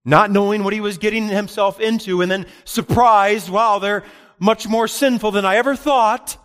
[0.06, 4.04] not knowing what he was getting himself into, and then surprised, wow, they're
[4.40, 6.38] much more sinful than I ever thought.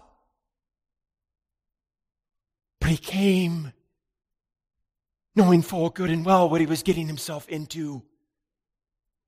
[2.81, 3.73] But he came
[5.35, 8.03] knowing full good and well what he was getting himself into,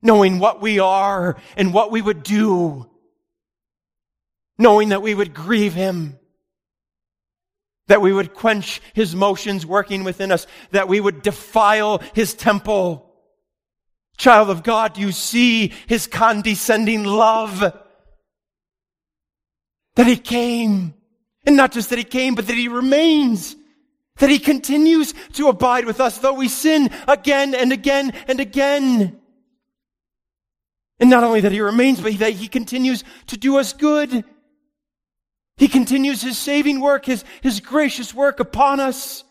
[0.03, 2.91] knowing what we are and what we would do,
[4.59, 6.19] knowing that we would grieve him
[7.87, 13.11] that we would quench his motions working within us, that we would defile his temple.
[14.17, 17.79] Child of God, you see his condescending love.
[19.97, 20.95] That he came.
[21.47, 23.57] And not just that he came, but that he remains.
[24.19, 29.21] That he continues to abide with us, though we sin again and again and again.
[31.01, 34.25] And not only that he remains, but that he continues to do us good.
[35.57, 39.25] He continues his saving work, his, his gracious work upon us.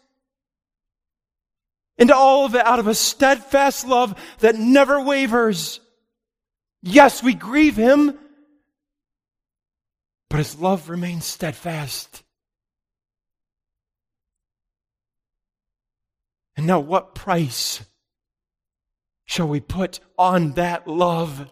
[1.98, 5.80] And all of it out of a steadfast love that never wavers.
[6.82, 8.18] Yes, we grieve him,
[10.34, 12.24] but his love remains steadfast.
[16.58, 17.86] And now, what price
[19.26, 21.52] shall we put on that love?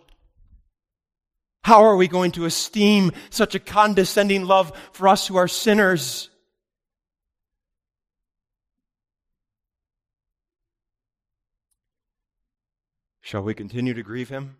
[1.64, 6.32] How are we going to esteem such a condescending love for us who are sinners?
[13.22, 14.56] Shall we continue to grieve him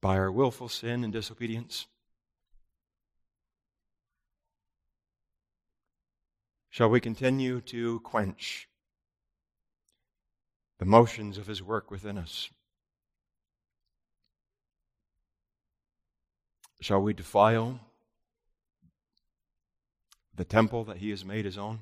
[0.00, 1.86] by our willful sin and disobedience?
[6.70, 8.68] Shall we continue to quench
[10.78, 12.48] the motions of his work within us.
[16.80, 17.80] Shall we defile
[20.34, 21.80] the temple that he has made his own?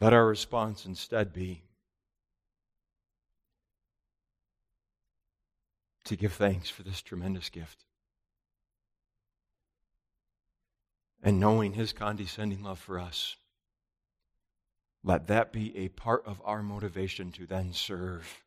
[0.00, 1.62] Let our response instead be
[6.04, 7.84] to give thanks for this tremendous gift.
[11.22, 13.36] And knowing his condescending love for us,
[15.02, 18.44] let that be a part of our motivation to then serve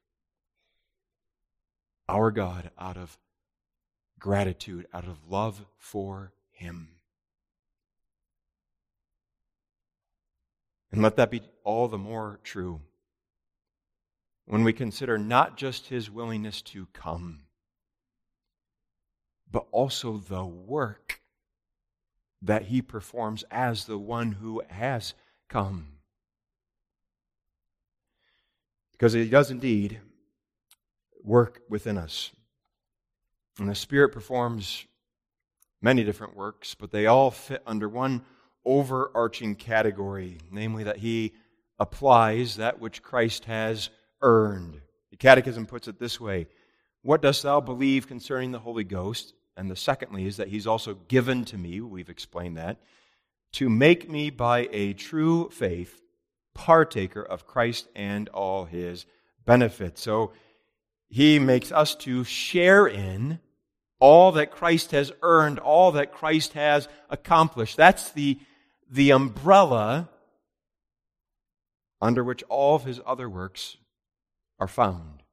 [2.08, 3.18] our God out of
[4.20, 6.90] gratitude, out of love for him.
[10.92, 12.82] And let that be all the more true
[14.46, 17.42] when we consider not just his willingness to come,
[19.52, 21.22] but also the work
[22.42, 25.14] that he performs as the one who has
[25.50, 26.00] come.
[28.94, 30.00] Because he does indeed
[31.24, 32.32] work within us.
[33.60, 34.86] And the Spirit performs
[35.82, 38.24] many different works, but they all fit under one
[38.70, 41.34] overarching category, namely that he
[41.80, 43.90] applies that which Christ has
[44.22, 44.80] earned.
[45.10, 46.46] The Catechism puts it this way
[47.02, 49.34] What dost thou believe concerning the Holy Ghost?
[49.58, 52.78] And the secondly is that he's also given to me, we've explained that,
[53.54, 56.00] to make me by a true faith
[56.54, 59.06] partaker of Christ and all his
[59.46, 60.02] benefits.
[60.02, 60.32] So
[61.10, 63.40] he makes us to share in
[64.00, 67.76] all that Christ has earned, all that Christ has accomplished.
[67.76, 68.40] That's the
[68.90, 70.10] the umbrella
[72.02, 73.78] under which all of his other works
[74.60, 75.24] are found.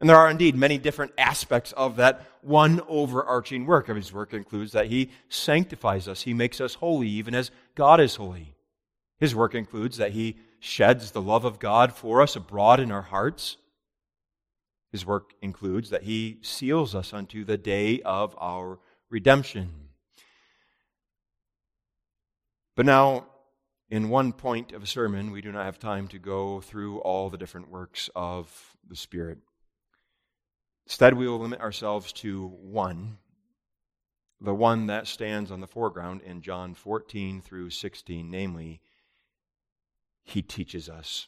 [0.00, 3.88] And there are indeed many different aspects of that one overarching work.
[3.88, 8.00] Of his work includes that he sanctifies us, he makes us holy, even as God
[8.00, 8.54] is holy.
[9.18, 13.02] His work includes that he sheds the love of God for us abroad in our
[13.02, 13.56] hearts.
[14.92, 18.78] His work includes that he seals us unto the day of our
[19.10, 19.87] redemption.
[22.78, 23.26] But now,
[23.90, 27.28] in one point of a sermon, we do not have time to go through all
[27.28, 29.38] the different works of the Spirit.
[30.86, 33.18] Instead, we will limit ourselves to one,
[34.40, 38.80] the one that stands on the foreground in John 14 through 16, namely,
[40.22, 41.26] He teaches us.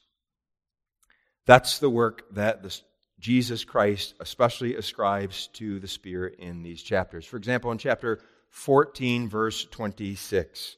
[1.47, 2.81] That's the work that the,
[3.19, 7.27] Jesus Christ especially ascribes to the Spirit in these chapters.
[7.27, 8.21] For example, in chapter
[8.51, 10.77] 14, verse 26.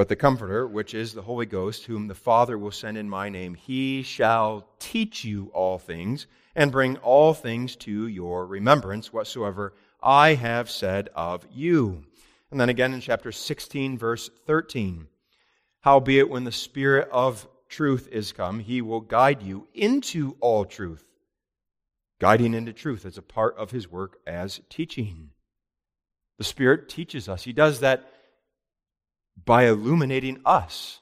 [0.00, 3.28] But the Comforter, which is the Holy Ghost, whom the Father will send in my
[3.28, 9.74] name, he shall teach you all things and bring all things to your remembrance, whatsoever
[10.02, 12.02] I have said of you.
[12.50, 15.06] And then again in chapter 16, verse 13.
[15.80, 21.04] Howbeit, when the Spirit of truth is come, he will guide you into all truth.
[22.18, 25.32] Guiding into truth is a part of his work as teaching.
[26.38, 27.42] The Spirit teaches us.
[27.42, 28.10] He does that
[29.44, 31.00] by illuminating us,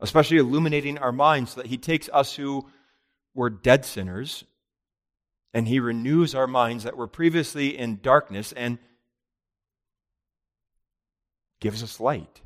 [0.00, 2.66] especially illuminating our minds, so that He takes us who
[3.34, 4.44] were dead sinners
[5.52, 8.78] and He renews our minds that were previously in darkness and
[11.60, 12.40] gives us light.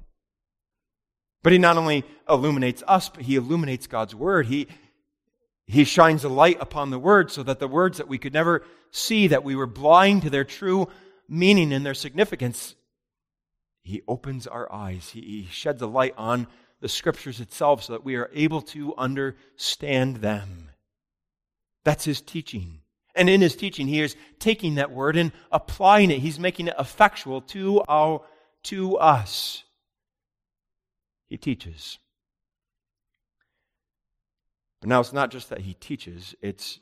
[1.42, 4.46] But He not only illuminates us, but He illuminates God's Word.
[4.46, 4.68] He,
[5.66, 8.62] he shines a light upon the Word so that the words that we could never
[8.90, 10.88] see, that we were blind to their true
[11.28, 12.74] meaning and their significance,
[13.82, 15.10] he opens our eyes.
[15.10, 16.46] He, he sheds a light on
[16.80, 20.70] the scriptures itself so that we are able to understand them.
[21.84, 22.80] That's his teaching.
[23.14, 26.20] And in his teaching, he is taking that word and applying it.
[26.20, 28.22] He's making it effectual to our
[28.64, 29.64] to us.
[31.26, 31.98] He teaches.
[34.80, 36.78] But now it's not just that he teaches, it's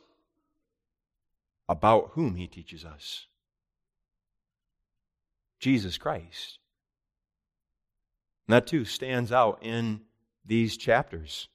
[1.68, 3.26] about whom he teaches us.
[5.59, 6.59] Jesus Christ.
[8.47, 10.01] And that too stands out in
[10.44, 11.49] these chapters.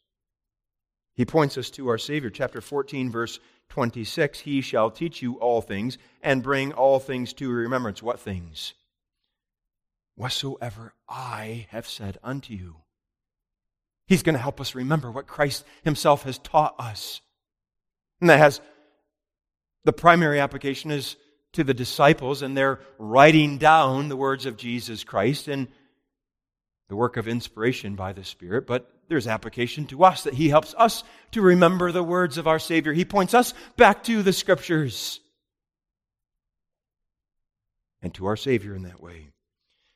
[1.15, 2.29] He points us to our Savior.
[2.29, 3.39] Chapter 14, verse
[3.69, 8.03] 26 He shall teach you all things and bring all things to remembrance.
[8.03, 8.73] What things?
[10.15, 12.77] Whatsoever I have said unto you.
[14.07, 17.21] He's going to help us remember what Christ Himself has taught us.
[18.19, 18.59] And that has
[19.85, 21.15] the primary application is
[21.53, 25.47] to the disciples, and they're writing down the words of Jesus Christ.
[25.47, 25.67] And
[26.91, 30.75] the work of inspiration by the Spirit, but there's application to us that He helps
[30.77, 32.91] us to remember the words of our Savior.
[32.91, 35.21] He points us back to the Scriptures
[38.01, 39.29] and to our Savior in that way.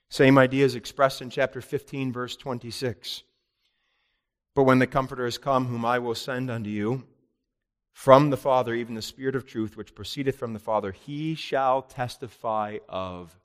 [0.10, 3.24] Same idea is expressed in chapter 15, verse 26.
[4.56, 7.04] But when the Comforter is come, whom I will send unto you
[7.92, 11.82] from the Father, even the Spirit of truth, which proceedeth from the Father, he shall
[11.82, 13.38] testify of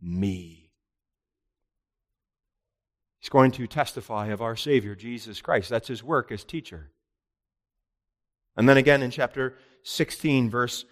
[0.00, 0.65] me.
[3.26, 5.68] He's going to testify of our Savior, Jesus Christ.
[5.68, 6.92] That's his work as teacher.
[8.56, 10.84] And then again in chapter 16, verse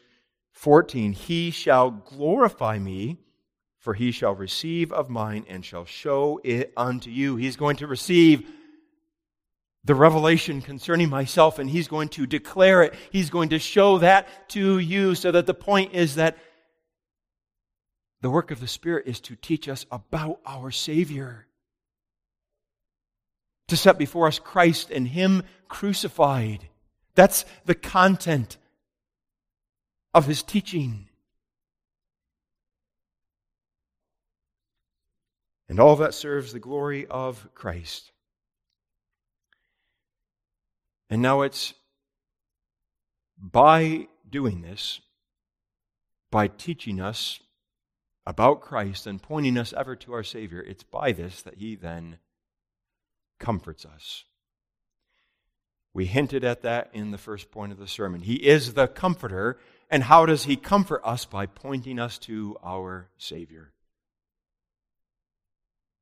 [0.50, 3.20] 14, he shall glorify me,
[3.78, 7.36] for he shall receive of mine and shall show it unto you.
[7.36, 8.50] He's going to receive
[9.84, 12.94] the revelation concerning myself and he's going to declare it.
[13.12, 16.36] He's going to show that to you so that the point is that
[18.22, 21.46] the work of the Spirit is to teach us about our Savior,
[23.68, 26.68] to set before us Christ and Him crucified.
[27.14, 28.56] That's the content
[30.12, 31.08] of His teaching.
[35.68, 38.12] And all that serves the glory of Christ.
[41.08, 41.74] And now it's
[43.38, 45.00] by doing this,
[46.30, 47.40] by teaching us
[48.26, 52.18] about Christ and pointing us ever to our Savior, it's by this that He then
[53.38, 54.24] comforts us.
[55.92, 58.20] We hinted at that in the first point of the sermon.
[58.20, 59.58] He is the comforter.
[59.90, 61.24] And how does He comfort us?
[61.24, 63.72] By pointing us to our Savior.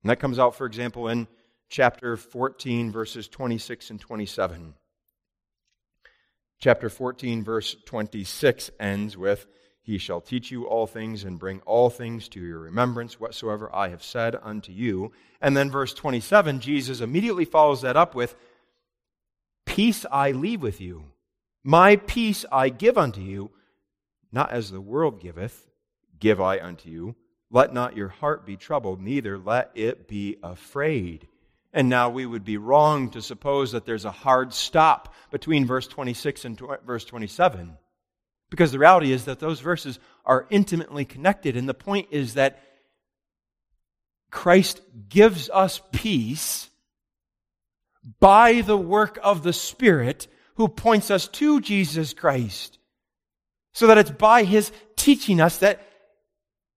[0.03, 1.28] And that comes out, for example, in
[1.68, 4.74] chapter 14, verses 26 and 27.
[6.59, 9.47] Chapter 14, verse 26 ends with,
[9.83, 13.89] He shall teach you all things and bring all things to your remembrance, whatsoever I
[13.89, 15.12] have said unto you.
[15.41, 18.37] And then verse 27, Jesus immediately follows that up with,
[19.66, 21.07] Peace I leave with you.
[21.64, 23.51] My peace I give unto you,
[24.30, 25.68] not as the world giveth,
[26.18, 27.16] give I unto you.
[27.51, 31.26] Let not your heart be troubled, neither let it be afraid.
[31.72, 35.87] And now we would be wrong to suppose that there's a hard stop between verse
[35.87, 37.76] 26 and verse 27.
[38.53, 41.57] Because the reality is that those verses are intimately connected.
[41.57, 42.62] And the point is that
[44.30, 46.68] Christ gives us peace
[48.20, 52.78] by the work of the Spirit who points us to Jesus Christ.
[53.72, 55.80] So that it's by his teaching us that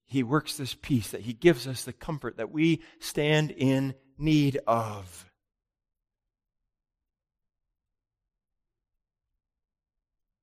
[0.07, 4.61] he works this peace, that he gives us the comfort that we stand in need
[4.65, 5.29] of.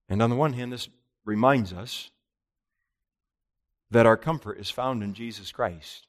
[0.10, 0.90] And on the one hand, this
[1.26, 2.10] reminds us
[3.90, 6.08] that our comfort is found in Jesus Christ.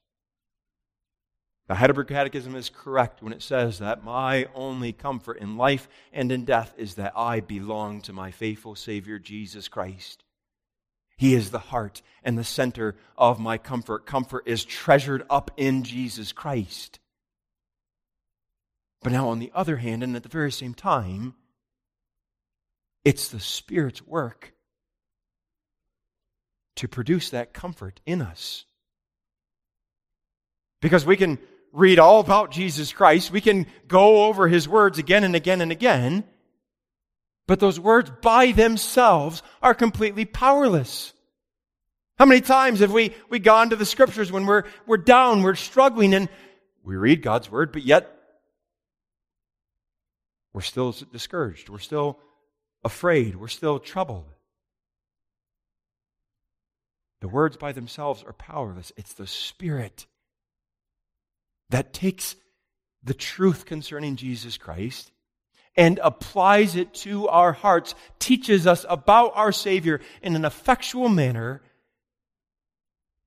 [1.69, 6.31] The Heidelberg Catechism is correct when it says that my only comfort in life and
[6.31, 10.25] in death is that I belong to my faithful Savior, Jesus Christ.
[11.17, 14.07] He is the heart and the center of my comfort.
[14.07, 16.99] Comfort is treasured up in Jesus Christ.
[19.03, 21.35] But now, on the other hand, and at the very same time,
[23.05, 24.53] it's the Spirit's work
[26.77, 28.65] to produce that comfort in us.
[30.81, 31.39] Because we can
[31.73, 35.73] read all about Jesus Christ, we can go over his words again and again and
[35.73, 36.25] again,
[37.47, 41.13] but those words by themselves are completely powerless.
[42.19, 45.55] How many times have we, we gone to the scriptures when we're, we're down, we're
[45.55, 46.29] struggling, and
[46.85, 48.11] we read God's word, but yet
[50.53, 51.69] we're still discouraged.
[51.69, 52.19] We're still
[52.85, 53.37] afraid.
[53.37, 54.27] We're still troubled.
[57.23, 58.91] The words by themselves are powerless.
[58.97, 60.07] It's the Spirit
[61.71, 62.35] that takes
[63.05, 65.13] the truth concerning Jesus Christ
[65.77, 71.63] and applies it to our hearts, teaches us about our Savior in an effectual manner.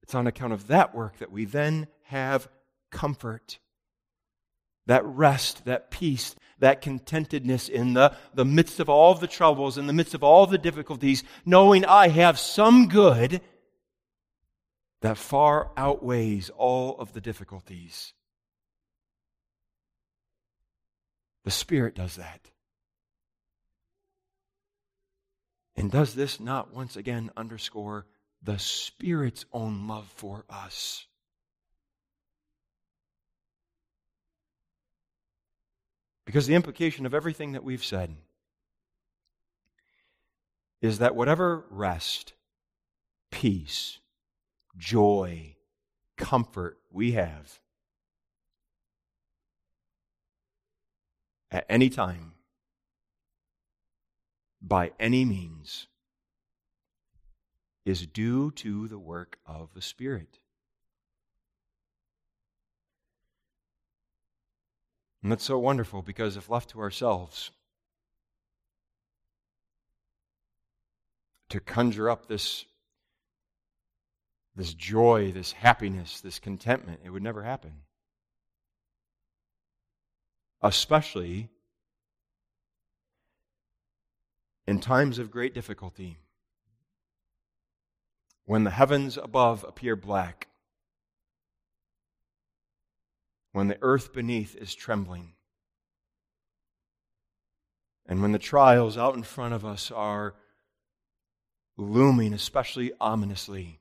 [0.03, 2.49] It's on account of that work that we then have
[2.91, 3.59] comfort,
[4.87, 9.87] that rest, that peace, that contentedness in the, the midst of all the troubles, in
[9.87, 13.39] the midst of all the difficulties, knowing I have some good
[15.05, 18.13] that far outweighs all of the difficulties.
[21.43, 22.49] The Spirit does that.
[25.75, 28.07] And does this not once again underscore
[28.41, 31.05] the Spirit's own love for us?
[36.25, 38.15] Because the implication of everything that we've said
[40.81, 42.33] is that whatever rest,
[43.29, 43.99] peace,
[44.77, 45.55] joy,
[46.17, 47.59] comfort we have
[51.51, 52.33] at any time,
[54.61, 55.87] by any means,
[57.85, 60.39] is due to the work of the Spirit.
[65.21, 67.51] And that's so wonderful because if left to ourselves,
[71.49, 72.65] to conjure up this
[74.55, 77.81] this joy, this happiness, this contentment, it would never happen.
[80.61, 81.49] Especially
[84.65, 86.17] in times of great difficulty,
[88.45, 90.47] when the heavens above appear black,
[93.51, 95.33] when the earth beneath is trembling,
[98.05, 100.35] and when the trials out in front of us are
[101.77, 103.79] looming, especially ominously.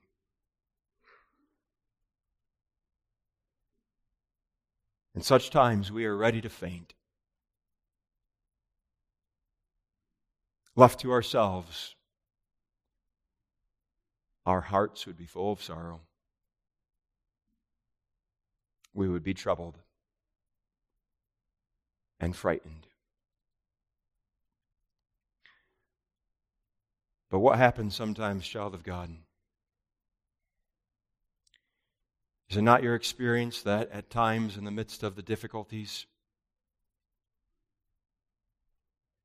[5.15, 6.93] In such times, we are ready to faint.
[10.75, 11.95] Left to ourselves,
[14.45, 16.01] our hearts would be full of sorrow.
[18.93, 19.79] We would be troubled
[22.19, 22.87] and frightened.
[27.29, 29.11] But what happens sometimes, child of God?
[32.49, 36.05] Is it not your experience that at times in the midst of the difficulties,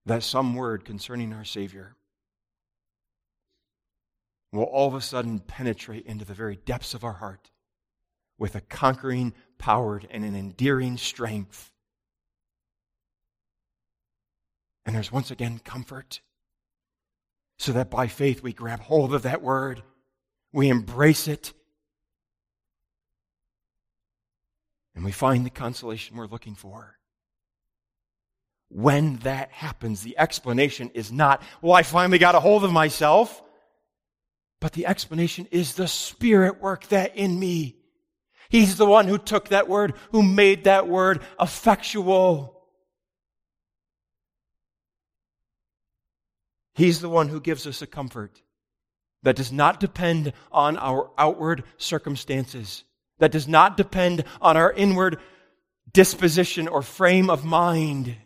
[0.06, 1.94] that some word concerning our Savior
[4.52, 7.50] will all of a sudden penetrate into the very depths of our heart
[8.38, 11.70] with a conquering power and an endearing strength.
[14.86, 16.20] And there's once again comfort,
[17.58, 19.82] so that by faith we grab hold of that word,
[20.52, 21.52] we embrace it,
[24.94, 27.00] and we find the consolation we're looking for
[28.70, 33.42] when that happens, the explanation is not, well, I finally got a hold of myself.
[34.60, 37.76] But the explanation is the Spirit work that in me.
[38.48, 42.62] He's the one who took that word, who made that word effectual.
[46.74, 48.42] He's the one who gives us a comfort
[49.22, 52.84] that does not depend on our outward circumstances,
[53.20, 55.18] that does not depend on our inward
[55.92, 58.16] disposition or frame of mind.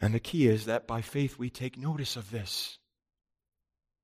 [0.00, 2.78] And the key is that by faith we take notice of this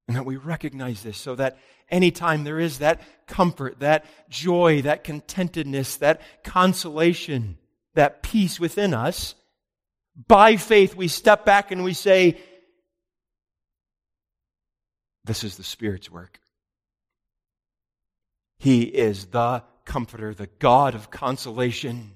[0.09, 1.59] and that we recognize this so that
[1.91, 7.59] anytime there is that comfort, that joy, that contentedness, that consolation,
[7.95, 9.35] that peace within us,
[10.27, 12.39] by faith we step back and we say,
[15.25, 16.41] This is the Spirit's work.
[18.59, 22.13] He is the comforter, the God of consolation.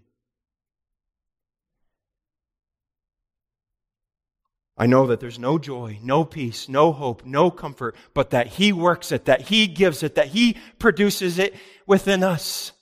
[4.76, 8.72] I know that there's no joy, no peace, no hope, no comfort, but that He
[8.72, 11.54] works it, that He gives it, that He produces it
[11.86, 12.72] within us.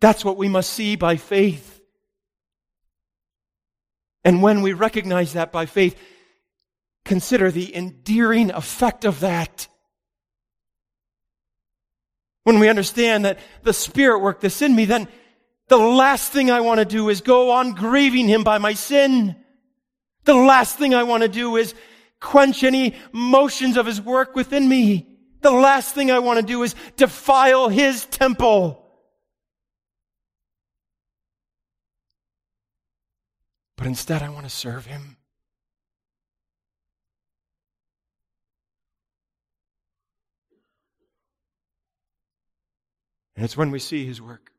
[0.00, 1.80] That's what we must see by faith.
[4.24, 5.96] And when we recognize that by faith,
[7.06, 9.68] consider the endearing effect of that.
[12.44, 15.08] When we understand that the Spirit worked this in me, then
[15.68, 19.34] the last thing I want to do is go on grieving Him by my sin.
[20.24, 21.74] The last thing I want to do is
[22.20, 25.06] quench any motions of his work within me.
[25.40, 28.82] The last thing I want to do is defile his temple.
[33.76, 35.15] But instead, I want to serve him.
[43.36, 44.50] And it's when we see his work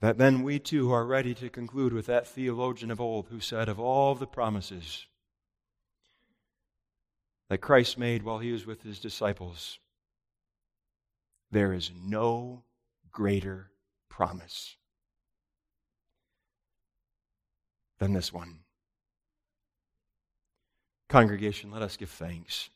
[0.00, 3.68] that then we too are ready to conclude with that theologian of old who said,
[3.68, 5.06] Of all the promises
[7.48, 9.78] that Christ made while he was with his disciples,
[11.50, 12.62] there is no
[13.10, 13.70] greater
[14.08, 14.76] promise
[17.98, 18.60] than this one.
[21.08, 22.70] Congregation, let us give thanks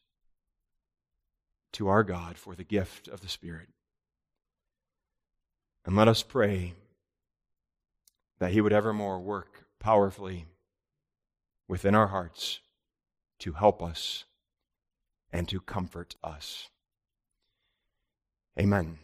[1.73, 3.69] to our God for the gift of the Spirit.
[5.85, 6.75] And let us pray
[8.39, 10.47] that He would evermore work powerfully
[11.69, 12.61] within our hearts
[13.41, 14.25] to help us
[15.33, 16.69] and to comfort us.
[18.59, 18.99] Amen.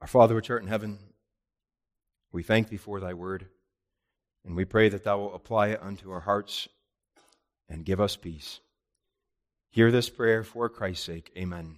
[0.00, 0.98] Our Father which art in heaven,
[2.30, 3.46] we thank thee for thy word,
[4.44, 6.68] and we pray that thou wilt apply it unto our hearts
[7.68, 8.60] and give us peace.
[9.70, 11.32] Hear this prayer for Christ's sake.
[11.36, 11.76] Amen.